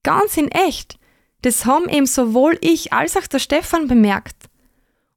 Ganz 0.03 0.39
in 0.39 0.51
echt. 0.51 0.99
Das 1.43 1.67
haben 1.67 1.87
eben 1.91 2.07
sowohl 2.07 2.57
ich 2.63 2.95
als 2.95 3.19
auch 3.19 3.27
der 3.27 3.39
Stefan 3.39 3.87
bemerkt. 3.87 4.49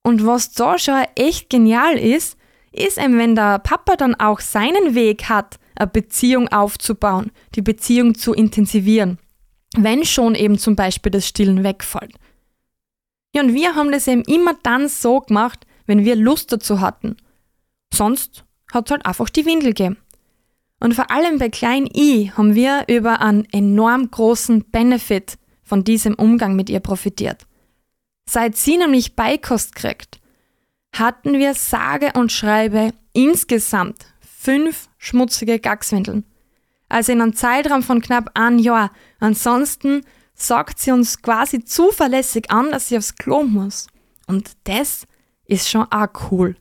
Und 0.01 0.25
was 0.25 0.51
da 0.51 0.77
schon 0.77 1.05
echt 1.15 1.49
genial 1.49 1.97
ist, 1.97 2.37
ist 2.73 2.97
eben, 2.97 3.17
wenn 3.17 3.33
der 3.33 3.59
Papa 3.59 3.95
dann 3.95 4.15
auch 4.15 4.41
seinen 4.41 4.93
Weg 4.93 5.29
hat, 5.29 5.57
eine 5.75 5.87
Beziehung 5.87 6.49
aufzubauen, 6.49 7.31
die 7.55 7.61
Beziehung 7.61 8.13
zu 8.13 8.33
intensivieren, 8.33 9.19
wenn 9.77 10.03
schon 10.03 10.35
eben 10.35 10.57
zum 10.57 10.75
Beispiel 10.75 11.13
das 11.13 11.25
Stillen 11.25 11.63
wegfällt. 11.63 12.15
Ja, 13.33 13.41
und 13.41 13.53
wir 13.53 13.75
haben 13.75 13.93
das 13.93 14.05
eben 14.05 14.23
immer 14.23 14.55
dann 14.63 14.89
so 14.89 15.21
gemacht, 15.21 15.65
wenn 15.85 16.03
wir 16.03 16.17
Lust 16.17 16.51
dazu 16.51 16.81
hatten. 16.81 17.15
Sonst 17.93 18.43
hat 18.71 18.87
es 18.87 18.91
halt 18.91 19.05
einfach 19.05 19.29
die 19.29 19.45
Windel 19.45 19.69
gegeben. 19.69 19.97
Und 20.79 20.95
vor 20.95 21.11
allem 21.11 21.37
bei 21.37 21.49
Klein 21.49 21.87
I 21.95 22.31
haben 22.35 22.55
wir 22.55 22.85
über 22.87 23.21
einen 23.21 23.45
enorm 23.51 24.09
großen 24.09 24.65
Benefit 24.71 25.37
von 25.63 25.83
diesem 25.83 26.15
Umgang 26.15 26.55
mit 26.55 26.69
ihr 26.69 26.79
profitiert. 26.79 27.45
Seit 28.25 28.57
sie 28.57 28.77
nämlich 28.77 29.15
Beikost 29.15 29.75
kriegt, 29.75 30.19
hatten 30.93 31.37
wir 31.37 31.53
sage 31.53 32.11
und 32.15 32.31
schreibe 32.31 32.93
insgesamt 33.13 34.07
fünf 34.19 34.89
schmutzige 34.97 35.59
Gagswindeln. 35.59 36.25
Also 36.89 37.11
in 37.11 37.21
einem 37.21 37.35
Zeitraum 37.35 37.83
von 37.83 38.01
knapp 38.01 38.31
einem 38.33 38.59
Jahr. 38.59 38.91
Ansonsten 39.19 40.03
sagt 40.33 40.79
sie 40.79 40.91
uns 40.91 41.21
quasi 41.21 41.63
zuverlässig 41.63 42.49
an, 42.49 42.71
dass 42.71 42.89
sie 42.89 42.97
aufs 42.97 43.15
Klo 43.15 43.43
muss. 43.43 43.87
Und 44.27 44.51
das 44.63 45.05
ist 45.45 45.69
schon 45.69 45.87
auch 45.91 46.31
cool. 46.31 46.55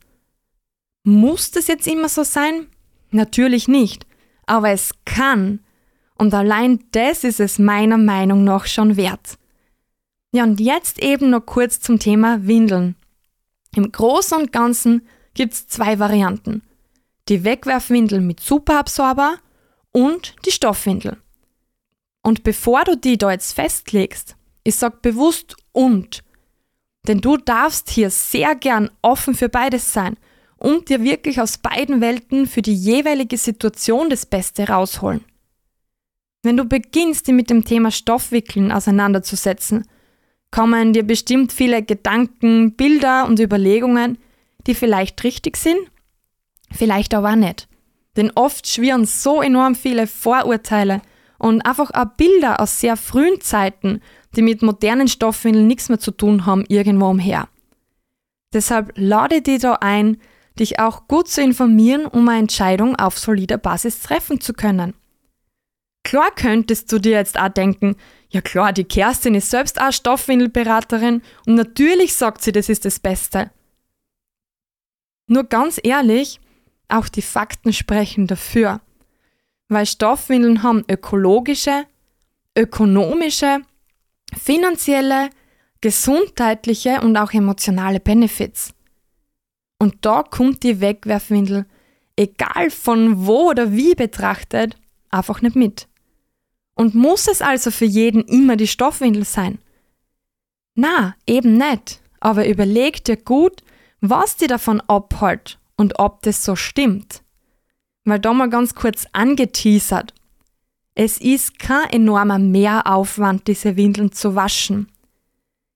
Muss 1.04 1.50
das 1.50 1.66
jetzt 1.66 1.86
immer 1.86 2.08
so 2.08 2.22
sein? 2.22 2.68
Natürlich 3.10 3.68
nicht. 3.68 4.06
Aber 4.46 4.70
es 4.70 4.92
kann. 5.04 5.60
Und 6.16 6.34
allein 6.34 6.84
das 6.92 7.24
ist 7.24 7.40
es 7.40 7.58
meiner 7.58 7.98
Meinung 7.98 8.44
nach 8.44 8.66
schon 8.66 8.96
wert. 8.96 9.38
Ja, 10.32 10.44
und 10.44 10.60
jetzt 10.60 11.02
eben 11.02 11.30
noch 11.30 11.44
kurz 11.44 11.80
zum 11.80 11.98
Thema 11.98 12.46
Windeln. 12.46 12.96
Im 13.74 13.90
Großen 13.90 14.38
und 14.38 14.52
Ganzen 14.52 15.06
gibt 15.34 15.54
es 15.54 15.66
zwei 15.66 15.98
Varianten. 15.98 16.62
Die 17.28 17.44
Wegwerfwindel 17.44 18.20
mit 18.20 18.40
Superabsorber 18.40 19.38
und 19.90 20.34
die 20.46 20.52
Stoffwindel. 20.52 21.18
Und 22.22 22.44
bevor 22.44 22.84
du 22.84 22.96
die 22.96 23.18
da 23.18 23.32
jetzt 23.32 23.52
festlegst, 23.52 24.36
ich 24.64 24.76
sag 24.76 25.02
bewusst 25.02 25.56
und, 25.72 26.22
denn 27.08 27.20
du 27.20 27.36
darfst 27.36 27.90
hier 27.90 28.10
sehr 28.10 28.54
gern 28.54 28.90
offen 29.02 29.34
für 29.34 29.48
beides 29.48 29.92
sein 29.92 30.16
und 30.62 30.88
dir 30.88 31.02
wirklich 31.02 31.40
aus 31.40 31.58
beiden 31.58 32.00
Welten 32.00 32.46
für 32.46 32.62
die 32.62 32.74
jeweilige 32.74 33.36
Situation 33.36 34.08
das 34.08 34.26
Beste 34.26 34.68
rausholen. 34.68 35.24
Wenn 36.44 36.56
du 36.56 36.64
beginnst, 36.64 37.26
dich 37.26 37.34
mit 37.34 37.50
dem 37.50 37.64
Thema 37.64 37.90
Stoffwickeln 37.90 38.70
auseinanderzusetzen, 38.70 39.88
kommen 40.52 40.92
dir 40.92 41.02
bestimmt 41.02 41.52
viele 41.52 41.82
Gedanken, 41.82 42.74
Bilder 42.76 43.26
und 43.26 43.40
Überlegungen, 43.40 44.18
die 44.68 44.74
vielleicht 44.74 45.24
richtig 45.24 45.56
sind, 45.56 45.78
vielleicht 46.70 47.12
aber 47.12 47.32
auch 47.32 47.36
nicht. 47.36 47.66
Denn 48.16 48.30
oft 48.36 48.68
schwirren 48.68 49.04
so 49.04 49.42
enorm 49.42 49.74
viele 49.74 50.06
Vorurteile 50.06 51.02
und 51.38 51.66
einfach 51.66 51.90
auch 51.92 52.16
Bilder 52.16 52.60
aus 52.60 52.78
sehr 52.78 52.96
frühen 52.96 53.40
Zeiten, 53.40 54.00
die 54.36 54.42
mit 54.42 54.62
modernen 54.62 55.08
Stoffwindeln 55.08 55.66
nichts 55.66 55.88
mehr 55.88 55.98
zu 55.98 56.12
tun 56.12 56.46
haben, 56.46 56.64
irgendwo 56.68 57.08
umher. 57.08 57.48
Deshalb 58.52 58.92
lade 58.94 59.42
dich 59.42 59.62
da 59.62 59.74
ein, 59.80 60.18
dich 60.58 60.78
auch 60.78 61.08
gut 61.08 61.28
zu 61.28 61.42
informieren, 61.42 62.06
um 62.06 62.28
eine 62.28 62.40
Entscheidung 62.40 62.96
auf 62.96 63.18
solider 63.18 63.58
Basis 63.58 64.00
treffen 64.00 64.40
zu 64.40 64.52
können. 64.52 64.94
Klar 66.04 66.30
könntest 66.34 66.90
du 66.92 66.98
dir 66.98 67.12
jetzt 67.12 67.38
auch 67.38 67.48
denken, 67.48 67.96
ja 68.30 68.40
klar, 68.40 68.72
die 68.72 68.84
Kerstin 68.84 69.34
ist 69.34 69.50
selbst 69.50 69.80
auch 69.80 69.92
Stoffwindelberaterin 69.92 71.22
und 71.46 71.54
natürlich 71.54 72.14
sagt 72.14 72.42
sie, 72.42 72.52
das 72.52 72.68
ist 72.68 72.84
das 72.84 72.98
Beste. 72.98 73.50
Nur 75.26 75.44
ganz 75.44 75.80
ehrlich, 75.82 76.40
auch 76.88 77.08
die 77.08 77.22
Fakten 77.22 77.72
sprechen 77.72 78.26
dafür. 78.26 78.80
Weil 79.68 79.86
Stoffwindeln 79.86 80.62
haben 80.62 80.84
ökologische, 80.90 81.84
ökonomische, 82.56 83.62
finanzielle, 84.38 85.30
gesundheitliche 85.80 87.00
und 87.00 87.16
auch 87.16 87.32
emotionale 87.32 88.00
Benefits. 88.00 88.74
Und 89.82 89.96
da 90.02 90.22
kommt 90.22 90.62
die 90.62 90.80
Wegwerfwindel, 90.80 91.66
egal 92.14 92.70
von 92.70 93.26
wo 93.26 93.50
oder 93.50 93.72
wie 93.72 93.96
betrachtet, 93.96 94.76
einfach 95.10 95.42
nicht 95.42 95.56
mit. 95.56 95.88
Und 96.76 96.94
muss 96.94 97.26
es 97.26 97.42
also 97.42 97.72
für 97.72 97.84
jeden 97.84 98.22
immer 98.22 98.54
die 98.54 98.68
Stoffwindel 98.68 99.24
sein? 99.24 99.58
Na, 100.76 101.16
eben 101.26 101.58
nicht. 101.58 102.00
Aber 102.20 102.46
überleg 102.46 103.02
dir 103.02 103.16
gut, 103.16 103.64
was 104.00 104.36
dir 104.36 104.46
davon 104.46 104.80
abhält 104.82 105.58
und 105.76 105.98
ob 105.98 106.22
das 106.22 106.44
so 106.44 106.54
stimmt. 106.54 107.24
Weil 108.04 108.20
da 108.20 108.32
mal 108.32 108.50
ganz 108.50 108.76
kurz 108.76 109.08
angeteasert. 109.12 110.14
Es 110.94 111.18
ist 111.18 111.58
kein 111.58 111.90
enormer 111.90 112.38
Mehraufwand, 112.38 113.48
diese 113.48 113.76
Windeln 113.76 114.12
zu 114.12 114.36
waschen. 114.36 114.91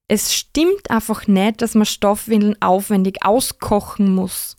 Es 0.08 0.34
stimmt 0.34 0.90
einfach 0.90 1.26
nicht, 1.26 1.62
dass 1.62 1.74
man 1.74 1.86
Stoffwindeln 1.86 2.60
aufwendig 2.62 3.24
auskochen 3.24 4.14
muss. 4.14 4.56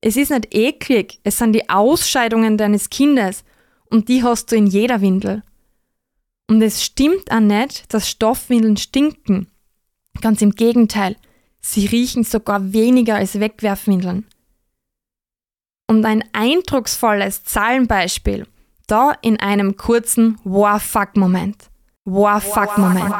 Es 0.00 0.16
ist 0.16 0.30
nicht 0.30 0.54
eklig, 0.54 1.20
es 1.24 1.38
sind 1.38 1.54
die 1.54 1.68
Ausscheidungen 1.68 2.56
deines 2.56 2.90
Kindes 2.90 3.42
und 3.86 4.08
die 4.08 4.22
hast 4.22 4.52
du 4.52 4.56
in 4.56 4.66
jeder 4.66 5.00
Windel. 5.00 5.42
Und 6.46 6.62
es 6.62 6.84
stimmt 6.84 7.30
auch 7.30 7.40
nicht, 7.40 7.92
dass 7.92 8.08
Stoffwindeln 8.08 8.76
stinken. 8.76 9.48
Ganz 10.20 10.42
im 10.42 10.52
Gegenteil, 10.52 11.16
sie 11.60 11.86
riechen 11.86 12.22
sogar 12.22 12.72
weniger 12.72 13.16
als 13.16 13.40
Wegwerfwindeln. 13.40 14.26
Und 15.88 16.04
ein 16.04 16.22
eindrucksvolles 16.32 17.44
Zahlenbeispiel, 17.44 18.46
da 18.86 19.12
in 19.22 19.40
einem 19.40 19.76
kurzen 19.76 20.38
War-Fuck-Moment. 20.44 21.70
War-Fuck-Moment. 22.04 23.14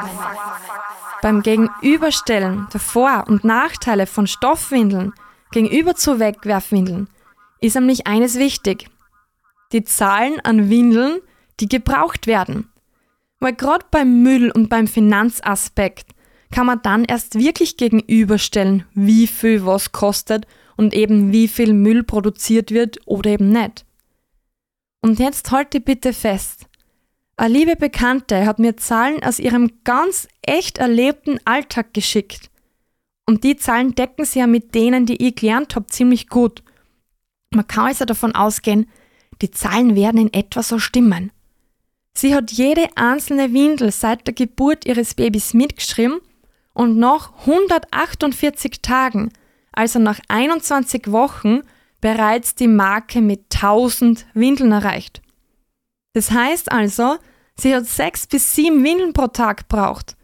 Beim 1.21 1.41
Gegenüberstellen 1.41 2.67
der 2.71 2.79
Vor- 2.79 3.25
und 3.27 3.43
Nachteile 3.43 4.05
von 4.05 4.27
Stoffwindeln 4.27 5.13
gegenüber 5.51 5.95
zu 5.95 6.19
Wegwerfwindeln 6.19 7.07
ist 7.61 7.75
nämlich 7.75 8.05
eines 8.05 8.37
wichtig. 8.37 8.87
Die 9.71 9.83
Zahlen 9.83 10.39
an 10.41 10.69
Windeln, 10.69 11.19
die 11.59 11.67
gebraucht 11.67 12.27
werden. 12.27 12.69
Weil 13.39 13.53
gerade 13.53 13.85
beim 13.89 14.21
Müll 14.21 14.51
und 14.51 14.69
beim 14.69 14.87
Finanzaspekt 14.87 16.11
kann 16.51 16.67
man 16.67 16.81
dann 16.83 17.05
erst 17.05 17.35
wirklich 17.39 17.77
gegenüberstellen, 17.77 18.85
wie 18.93 19.25
viel 19.25 19.65
was 19.65 19.91
kostet 19.91 20.45
und 20.77 20.93
eben 20.93 21.31
wie 21.31 21.47
viel 21.47 21.73
Müll 21.73 22.03
produziert 22.03 22.69
wird 22.69 22.99
oder 23.05 23.31
eben 23.31 23.49
nicht. 23.49 23.85
Und 25.01 25.19
jetzt 25.19 25.51
halte 25.51 25.79
bitte 25.79 26.13
fest. 26.13 26.67
Eine 27.37 27.53
liebe 27.53 27.75
Bekannte 27.75 28.45
hat 28.45 28.59
mir 28.59 28.77
Zahlen 28.77 29.21
aus 29.21 29.39
ihrem 29.39 29.71
ganz 29.83 30.27
echt 30.41 30.77
erlebten 30.77 31.37
Alltag 31.43 31.93
geschickt. 31.93 32.49
Und 33.25 33.43
die 33.43 33.57
Zahlen 33.57 33.93
decken 33.93 34.23
sich 34.23 34.35
ja 34.35 34.47
mit 34.47 34.73
denen, 34.73 35.05
die 35.05 35.27
ich 35.27 35.35
gelernt 35.35 35.75
habe, 35.75 35.87
ziemlich 35.87 36.29
gut. 36.29 36.63
Man 37.49 37.67
kann 37.67 37.87
also 37.87 38.05
davon 38.05 38.35
ausgehen, 38.35 38.89
die 39.41 39.51
Zahlen 39.51 39.95
werden 39.95 40.21
in 40.21 40.33
etwa 40.33 40.63
so 40.63 40.79
stimmen. 40.79 41.31
Sie 42.13 42.33
hat 42.33 42.51
jede 42.51 42.87
einzelne 42.95 43.51
Windel 43.51 43.91
seit 43.91 44.25
der 44.27 44.33
Geburt 44.33 44.85
ihres 44.85 45.15
Babys 45.15 45.53
mitgeschrieben 45.53 46.21
und 46.73 46.97
nach 46.97 47.33
148 47.41 48.81
Tagen, 48.81 49.33
also 49.73 49.99
nach 49.99 50.19
21 50.29 51.11
Wochen, 51.11 51.61
bereits 51.99 52.55
die 52.55 52.69
Marke 52.69 53.19
mit 53.19 53.53
1000 53.53 54.25
Windeln 54.33 54.71
erreicht. 54.71 55.21
Das 56.15 56.31
heißt 56.31 56.71
also, 56.71 57.17
sie 57.59 57.75
hat 57.75 57.85
sechs 57.85 58.25
bis 58.25 58.55
sieben 58.55 58.83
Windeln 58.85 59.11
pro 59.11 59.27
Tag 59.27 59.67
braucht. 59.67 60.15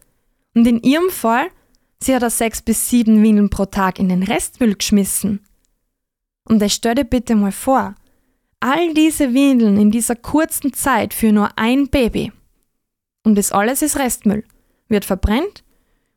Und 0.54 0.66
in 0.66 0.80
ihrem 0.82 1.10
Fall, 1.10 1.48
sie 2.00 2.14
hat 2.14 2.24
auch 2.24 2.30
sechs 2.30 2.62
bis 2.62 2.88
sieben 2.88 3.22
Windeln 3.22 3.50
pro 3.50 3.66
Tag 3.66 3.98
in 3.98 4.08
den 4.08 4.22
Restmüll 4.22 4.74
geschmissen. 4.74 5.44
Und 6.48 6.60
das 6.60 6.72
stell 6.72 6.94
dir 6.94 7.04
bitte 7.04 7.34
mal 7.34 7.52
vor, 7.52 7.94
all 8.58 8.94
diese 8.94 9.34
Windeln 9.34 9.78
in 9.78 9.90
dieser 9.90 10.16
kurzen 10.16 10.72
Zeit 10.72 11.12
für 11.12 11.30
nur 11.30 11.50
ein 11.56 11.88
Baby. 11.88 12.32
Und 13.22 13.36
das 13.36 13.52
alles 13.52 13.82
ist 13.82 13.98
Restmüll, 13.98 14.44
wird 14.88 15.04
verbrennt 15.04 15.62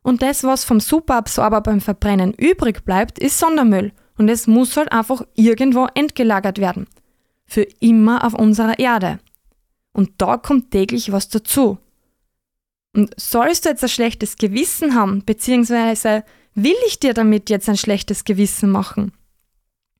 und 0.03 0.21
das, 0.21 0.45
was 0.45 0.63
vom 0.63 0.79
Superabsorber 0.79 1.59
beim 1.59 1.81
Verbrennen 1.81 2.33
übrig 2.33 2.85
bleibt, 2.85 3.19
ist 3.19 3.39
Sondermüll 3.39 3.91
und 4.17 4.29
es 4.29 4.47
muss 4.47 4.77
halt 4.77 4.93
einfach 4.93 5.21
irgendwo 5.33 5.87
entgelagert 5.95 6.59
werden. 6.59 6.87
Für 7.45 7.67
immer 7.81 8.23
auf 8.23 8.35
unserer 8.35 8.79
Erde. 8.79 9.19
Und 9.95 10.11
da 10.17 10.35
kommt 10.35 10.71
täglich 10.71 11.13
was 11.13 11.29
dazu. 11.29 11.77
Und 12.93 13.13
sollst 13.17 13.63
du 13.63 13.69
jetzt 13.69 13.81
ein 13.81 13.87
schlechtes 13.87 14.35
Gewissen 14.35 14.93
haben, 14.93 15.23
beziehungsweise 15.23 16.25
will 16.53 16.75
ich 16.85 16.99
dir 16.99 17.13
damit 17.13 17.49
jetzt 17.49 17.69
ein 17.69 17.77
schlechtes 17.77 18.25
Gewissen 18.25 18.69
machen? 18.69 19.13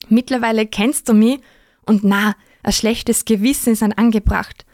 Mittlerweile 0.10 0.66
kennst 0.68 1.08
du 1.08 1.14
mich 1.14 1.40
und 1.86 2.04
na, 2.04 2.36
ein 2.62 2.74
schlechtes 2.74 3.24
Gewissen 3.24 3.72
ist 3.72 3.84
ein 3.84 3.94
angebracht. 3.94 4.66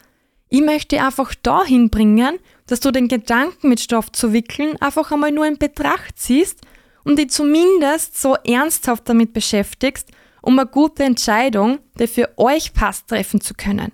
Ich 0.50 0.62
möchte 0.62 1.00
einfach 1.00 1.36
dahin 1.36 1.92
bringen, 1.92 2.40
dass 2.66 2.80
du 2.80 2.90
den 2.90 3.08
Gedanken 3.08 3.70
mit 3.70 3.80
Stoff 3.80 4.12
zu 4.12 4.34
wickeln 4.34 4.76
einfach 4.82 5.12
einmal 5.12 5.32
nur 5.32 5.46
in 5.46 5.60
Betracht 5.60 6.18
ziehst 6.18 6.62
und 7.04 7.20
dich 7.20 7.30
zumindest 7.30 8.20
so 8.20 8.38
ernsthaft 8.44 9.08
damit 9.08 9.34
beschäftigst, 9.34 10.10
um 10.42 10.58
eine 10.58 10.68
gute 10.68 11.04
Entscheidung, 11.04 11.78
die 12.00 12.08
für 12.08 12.36
euch 12.38 12.74
passt, 12.74 13.08
treffen 13.08 13.40
zu 13.40 13.54
können. 13.54 13.92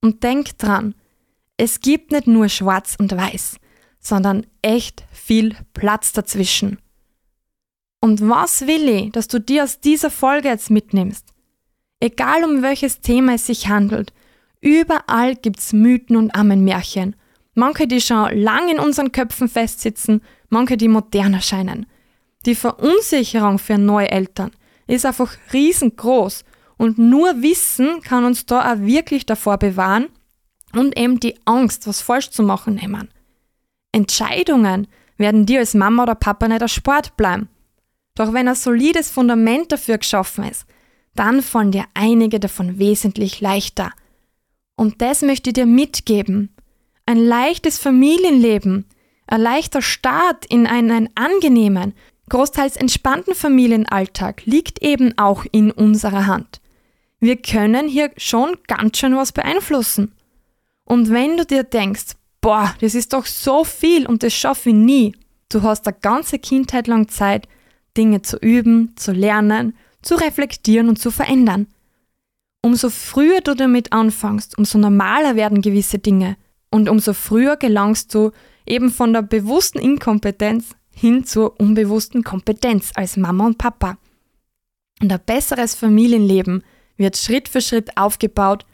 Und 0.00 0.22
denk 0.22 0.56
dran, 0.58 0.94
es 1.56 1.80
gibt 1.80 2.12
nicht 2.12 2.26
nur 2.26 2.48
schwarz 2.48 2.96
und 2.98 3.14
weiß, 3.14 3.56
sondern 3.98 4.46
echt 4.62 5.04
viel 5.12 5.54
Platz 5.74 6.12
dazwischen. 6.12 6.78
Und 8.00 8.26
was 8.26 8.66
will 8.66 8.88
ich, 8.88 9.12
dass 9.12 9.28
du 9.28 9.38
dir 9.38 9.64
aus 9.64 9.80
dieser 9.80 10.10
Folge 10.10 10.48
jetzt 10.48 10.70
mitnimmst? 10.70 11.34
Egal 12.00 12.44
um 12.44 12.62
welches 12.62 13.00
Thema 13.00 13.34
es 13.34 13.46
sich 13.46 13.68
handelt, 13.68 14.14
überall 14.62 15.36
gibt's 15.36 15.74
Mythen 15.74 16.16
und 16.16 16.34
Ammenmärchen. 16.34 17.14
Manche, 17.54 17.86
die 17.86 18.00
schon 18.00 18.34
lang 18.38 18.70
in 18.70 18.78
unseren 18.78 19.12
Köpfen 19.12 19.48
festsitzen, 19.48 20.22
manche, 20.48 20.78
die 20.78 20.88
modern 20.88 21.34
erscheinen. 21.34 21.84
Die 22.46 22.54
Verunsicherung 22.54 23.58
für 23.58 23.76
neue 23.76 24.10
Eltern 24.10 24.52
ist 24.86 25.04
einfach 25.04 25.36
riesengroß 25.52 26.44
und 26.80 26.96
nur 26.96 27.42
Wissen 27.42 28.00
kann 28.00 28.24
uns 28.24 28.46
da 28.46 28.72
auch 28.72 28.78
wirklich 28.78 29.26
davor 29.26 29.58
bewahren 29.58 30.08
und 30.72 30.98
eben 30.98 31.20
die 31.20 31.38
Angst, 31.44 31.86
was 31.86 32.00
falsch 32.00 32.30
zu 32.30 32.42
machen, 32.42 32.76
nehmen. 32.76 33.10
Entscheidungen 33.92 34.86
werden 35.18 35.44
dir 35.44 35.58
als 35.58 35.74
Mama 35.74 36.04
oder 36.04 36.14
Papa 36.14 36.48
nicht 36.48 36.62
erspart 36.62 37.18
bleiben. 37.18 37.50
Doch 38.14 38.32
wenn 38.32 38.48
ein 38.48 38.54
solides 38.54 39.10
Fundament 39.10 39.70
dafür 39.72 39.98
geschaffen 39.98 40.44
ist, 40.44 40.64
dann 41.14 41.42
fallen 41.42 41.70
dir 41.70 41.84
einige 41.92 42.40
davon 42.40 42.78
wesentlich 42.78 43.42
leichter. 43.42 43.92
Und 44.74 45.02
das 45.02 45.20
möchte 45.20 45.50
ich 45.50 45.54
dir 45.54 45.66
mitgeben. 45.66 46.48
Ein 47.04 47.18
leichtes 47.18 47.76
Familienleben, 47.76 48.86
ein 49.26 49.40
leichter 49.42 49.82
Start 49.82 50.46
in 50.46 50.66
einen 50.66 51.10
angenehmen, 51.14 51.92
großteils 52.30 52.78
entspannten 52.78 53.34
Familienalltag 53.34 54.46
liegt 54.46 54.80
eben 54.80 55.18
auch 55.18 55.44
in 55.52 55.70
unserer 55.70 56.26
Hand. 56.26 56.59
Wir 57.20 57.36
können 57.36 57.88
hier 57.88 58.10
schon 58.16 58.56
ganz 58.66 58.98
schön 58.98 59.14
was 59.14 59.32
beeinflussen. 59.32 60.12
Und 60.84 61.10
wenn 61.10 61.36
du 61.36 61.46
dir 61.46 61.64
denkst, 61.64 62.16
boah, 62.40 62.74
das 62.80 62.94
ist 62.94 63.12
doch 63.12 63.26
so 63.26 63.64
viel 63.64 64.06
und 64.06 64.22
das 64.22 64.32
schaffe 64.32 64.70
ich 64.70 64.74
nie, 64.74 65.14
du 65.50 65.62
hast 65.62 65.86
eine 65.86 65.96
ganze 66.00 66.38
Kindheit 66.38 66.86
lang 66.86 67.08
Zeit, 67.08 67.46
Dinge 67.96 68.22
zu 68.22 68.38
üben, 68.38 68.96
zu 68.96 69.12
lernen 69.12 69.74
zu 70.02 70.14
reflektieren 70.14 70.88
und 70.88 70.98
zu 70.98 71.10
verändern. 71.10 71.66
Umso 72.62 72.90
früher 72.90 73.40
du 73.40 73.54
damit 73.54 73.92
anfängst, 73.92 74.58
umso 74.58 74.78
normaler 74.78 75.36
werden 75.36 75.62
gewisse 75.62 75.98
Dinge 75.98 76.36
und 76.70 76.88
umso 76.88 77.14
früher 77.14 77.56
gelangst 77.56 78.14
du 78.14 78.32
eben 78.66 78.90
von 78.90 79.12
der 79.12 79.22
bewussten 79.22 79.78
Inkompetenz 79.78 80.76
hin 80.92 81.24
zur 81.24 81.58
unbewussten 81.58 82.22
Kompetenz 82.22 82.92
als 82.94 83.16
Mama 83.16 83.46
und 83.46 83.58
Papa. 83.58 83.96
Und 85.00 85.10
ein 85.12 85.20
besseres 85.24 85.74
Familienleben 85.74 86.62
wird 87.00 87.16
Schritt 87.16 87.48
für 87.48 87.60
Schritt 87.60 87.96
aufgebaut 87.96 88.64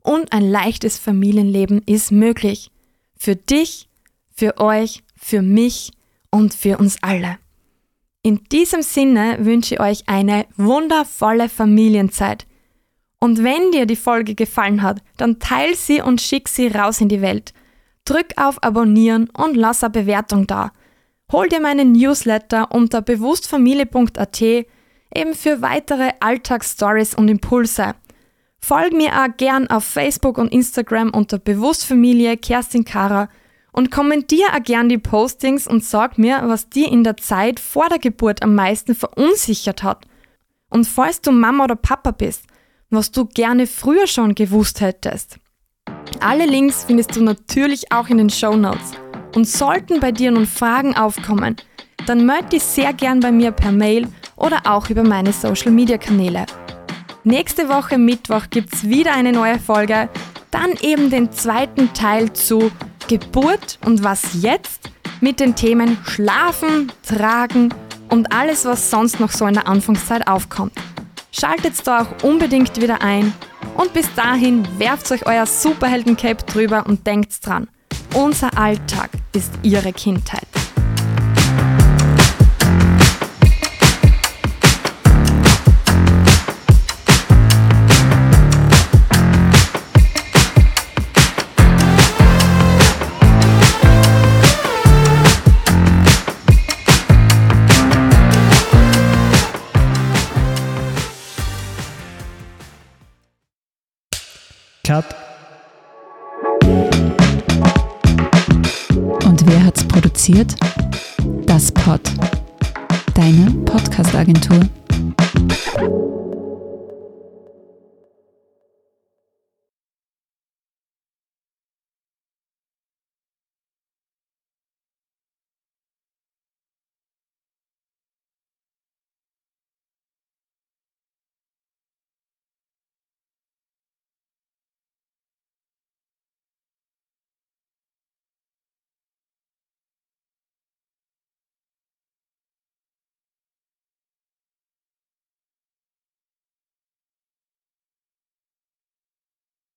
und 0.00 0.32
ein 0.32 0.50
leichtes 0.50 0.98
Familienleben 0.98 1.82
ist 1.86 2.10
möglich. 2.10 2.70
Für 3.16 3.36
dich, 3.36 3.88
für 4.34 4.58
euch, 4.58 5.04
für 5.16 5.42
mich 5.42 5.92
und 6.30 6.52
für 6.54 6.78
uns 6.78 6.96
alle. 7.02 7.38
In 8.22 8.42
diesem 8.50 8.82
Sinne 8.82 9.36
wünsche 9.40 9.74
ich 9.74 9.80
euch 9.80 10.08
eine 10.08 10.46
wundervolle 10.56 11.48
Familienzeit. 11.48 12.46
Und 13.20 13.44
wenn 13.44 13.70
dir 13.70 13.86
die 13.86 13.96
Folge 13.96 14.34
gefallen 14.34 14.82
hat, 14.82 15.02
dann 15.18 15.38
teil 15.38 15.74
sie 15.74 16.00
und 16.00 16.20
schick 16.20 16.48
sie 16.48 16.68
raus 16.68 17.00
in 17.02 17.08
die 17.08 17.20
Welt. 17.20 17.52
Drück 18.06 18.32
auf 18.36 18.62
Abonnieren 18.62 19.28
und 19.30 19.56
lass 19.56 19.84
eine 19.84 19.90
Bewertung 19.90 20.46
da. 20.46 20.72
Hol 21.32 21.48
dir 21.48 21.60
meinen 21.60 21.92
Newsletter 21.92 22.72
unter 22.72 23.02
bewusstfamilie.at 23.02 24.42
eben 25.14 25.34
für 25.34 25.62
weitere 25.62 26.12
Alltagsstories 26.20 27.14
und 27.14 27.28
Impulse. 27.28 27.94
Folg 28.60 28.92
mir 28.92 29.12
auch 29.12 29.36
gern 29.36 29.68
auf 29.68 29.84
Facebook 29.84 30.38
und 30.38 30.52
Instagram 30.52 31.10
unter 31.10 31.38
Bewusstfamilie 31.38 32.36
Kerstin 32.36 32.84
Kara 32.84 33.28
und 33.72 33.90
kommentier 33.90 34.46
auch 34.54 34.62
gern 34.62 34.88
die 34.88 34.98
Postings 34.98 35.66
und 35.66 35.84
sag 35.84 36.16
mir, 36.16 36.40
was 36.44 36.70
dir 36.70 36.90
in 36.90 37.04
der 37.04 37.16
Zeit 37.16 37.60
vor 37.60 37.88
der 37.88 37.98
Geburt 37.98 38.42
am 38.42 38.54
meisten 38.54 38.94
verunsichert 38.94 39.82
hat. 39.82 40.06
Und 40.70 40.86
falls 40.86 41.20
du 41.20 41.32
Mama 41.32 41.64
oder 41.64 41.76
Papa 41.76 42.12
bist, 42.12 42.44
was 42.90 43.10
du 43.10 43.26
gerne 43.26 43.66
früher 43.66 44.06
schon 44.06 44.34
gewusst 44.34 44.80
hättest. 44.80 45.38
Alle 46.20 46.46
Links 46.46 46.84
findest 46.84 47.14
du 47.16 47.22
natürlich 47.22 47.92
auch 47.92 48.08
in 48.08 48.18
den 48.18 48.30
Show 48.30 48.56
Notes. 48.56 48.92
Und 49.34 49.48
sollten 49.48 50.00
bei 50.00 50.12
dir 50.12 50.30
nun 50.30 50.46
Fragen 50.46 50.96
aufkommen, 50.96 51.56
dann 52.06 52.24
melde 52.24 52.50
dich 52.50 52.62
sehr 52.62 52.92
gern 52.92 53.20
bei 53.20 53.32
mir 53.32 53.50
per 53.50 53.72
Mail 53.72 54.08
oder 54.36 54.62
auch 54.64 54.90
über 54.90 55.02
meine 55.02 55.32
Social 55.32 55.72
Media 55.72 55.98
Kanäle. 55.98 56.46
Nächste 57.24 57.68
Woche 57.68 57.98
Mittwoch 57.98 58.50
gibt's 58.50 58.84
wieder 58.84 59.14
eine 59.14 59.32
neue 59.32 59.58
Folge, 59.58 60.08
dann 60.50 60.72
eben 60.82 61.10
den 61.10 61.32
zweiten 61.32 61.92
Teil 61.94 62.32
zu 62.32 62.70
Geburt 63.08 63.78
und 63.84 64.04
was 64.04 64.42
jetzt 64.42 64.90
mit 65.20 65.40
den 65.40 65.54
Themen 65.54 65.96
Schlafen, 66.04 66.92
Tragen 67.02 67.72
und 68.10 68.32
alles, 68.32 68.64
was 68.64 68.90
sonst 68.90 69.20
noch 69.20 69.30
so 69.30 69.46
in 69.46 69.54
der 69.54 69.66
Anfangszeit 69.66 70.26
aufkommt. 70.26 70.72
Schaltet 71.32 71.74
da 71.86 72.02
auch 72.02 72.22
unbedingt 72.22 72.80
wieder 72.80 73.02
ein 73.02 73.32
und 73.76 73.92
bis 73.92 74.12
dahin 74.14 74.66
werft 74.78 75.10
euch 75.10 75.26
euer 75.26 75.46
Superhelden-Cape 75.46 76.44
drüber 76.44 76.84
und 76.86 77.06
denkt 77.06 77.44
dran, 77.44 77.68
unser 78.14 78.56
Alltag 78.56 79.10
ist 79.32 79.52
ihre 79.62 79.92
Kindheit. 79.92 80.46
Produziert? 110.24 110.54
Das 111.44 111.70
Pod. 111.70 112.00
Deine 113.14 113.50
Podcast-Agentur. 113.66 114.60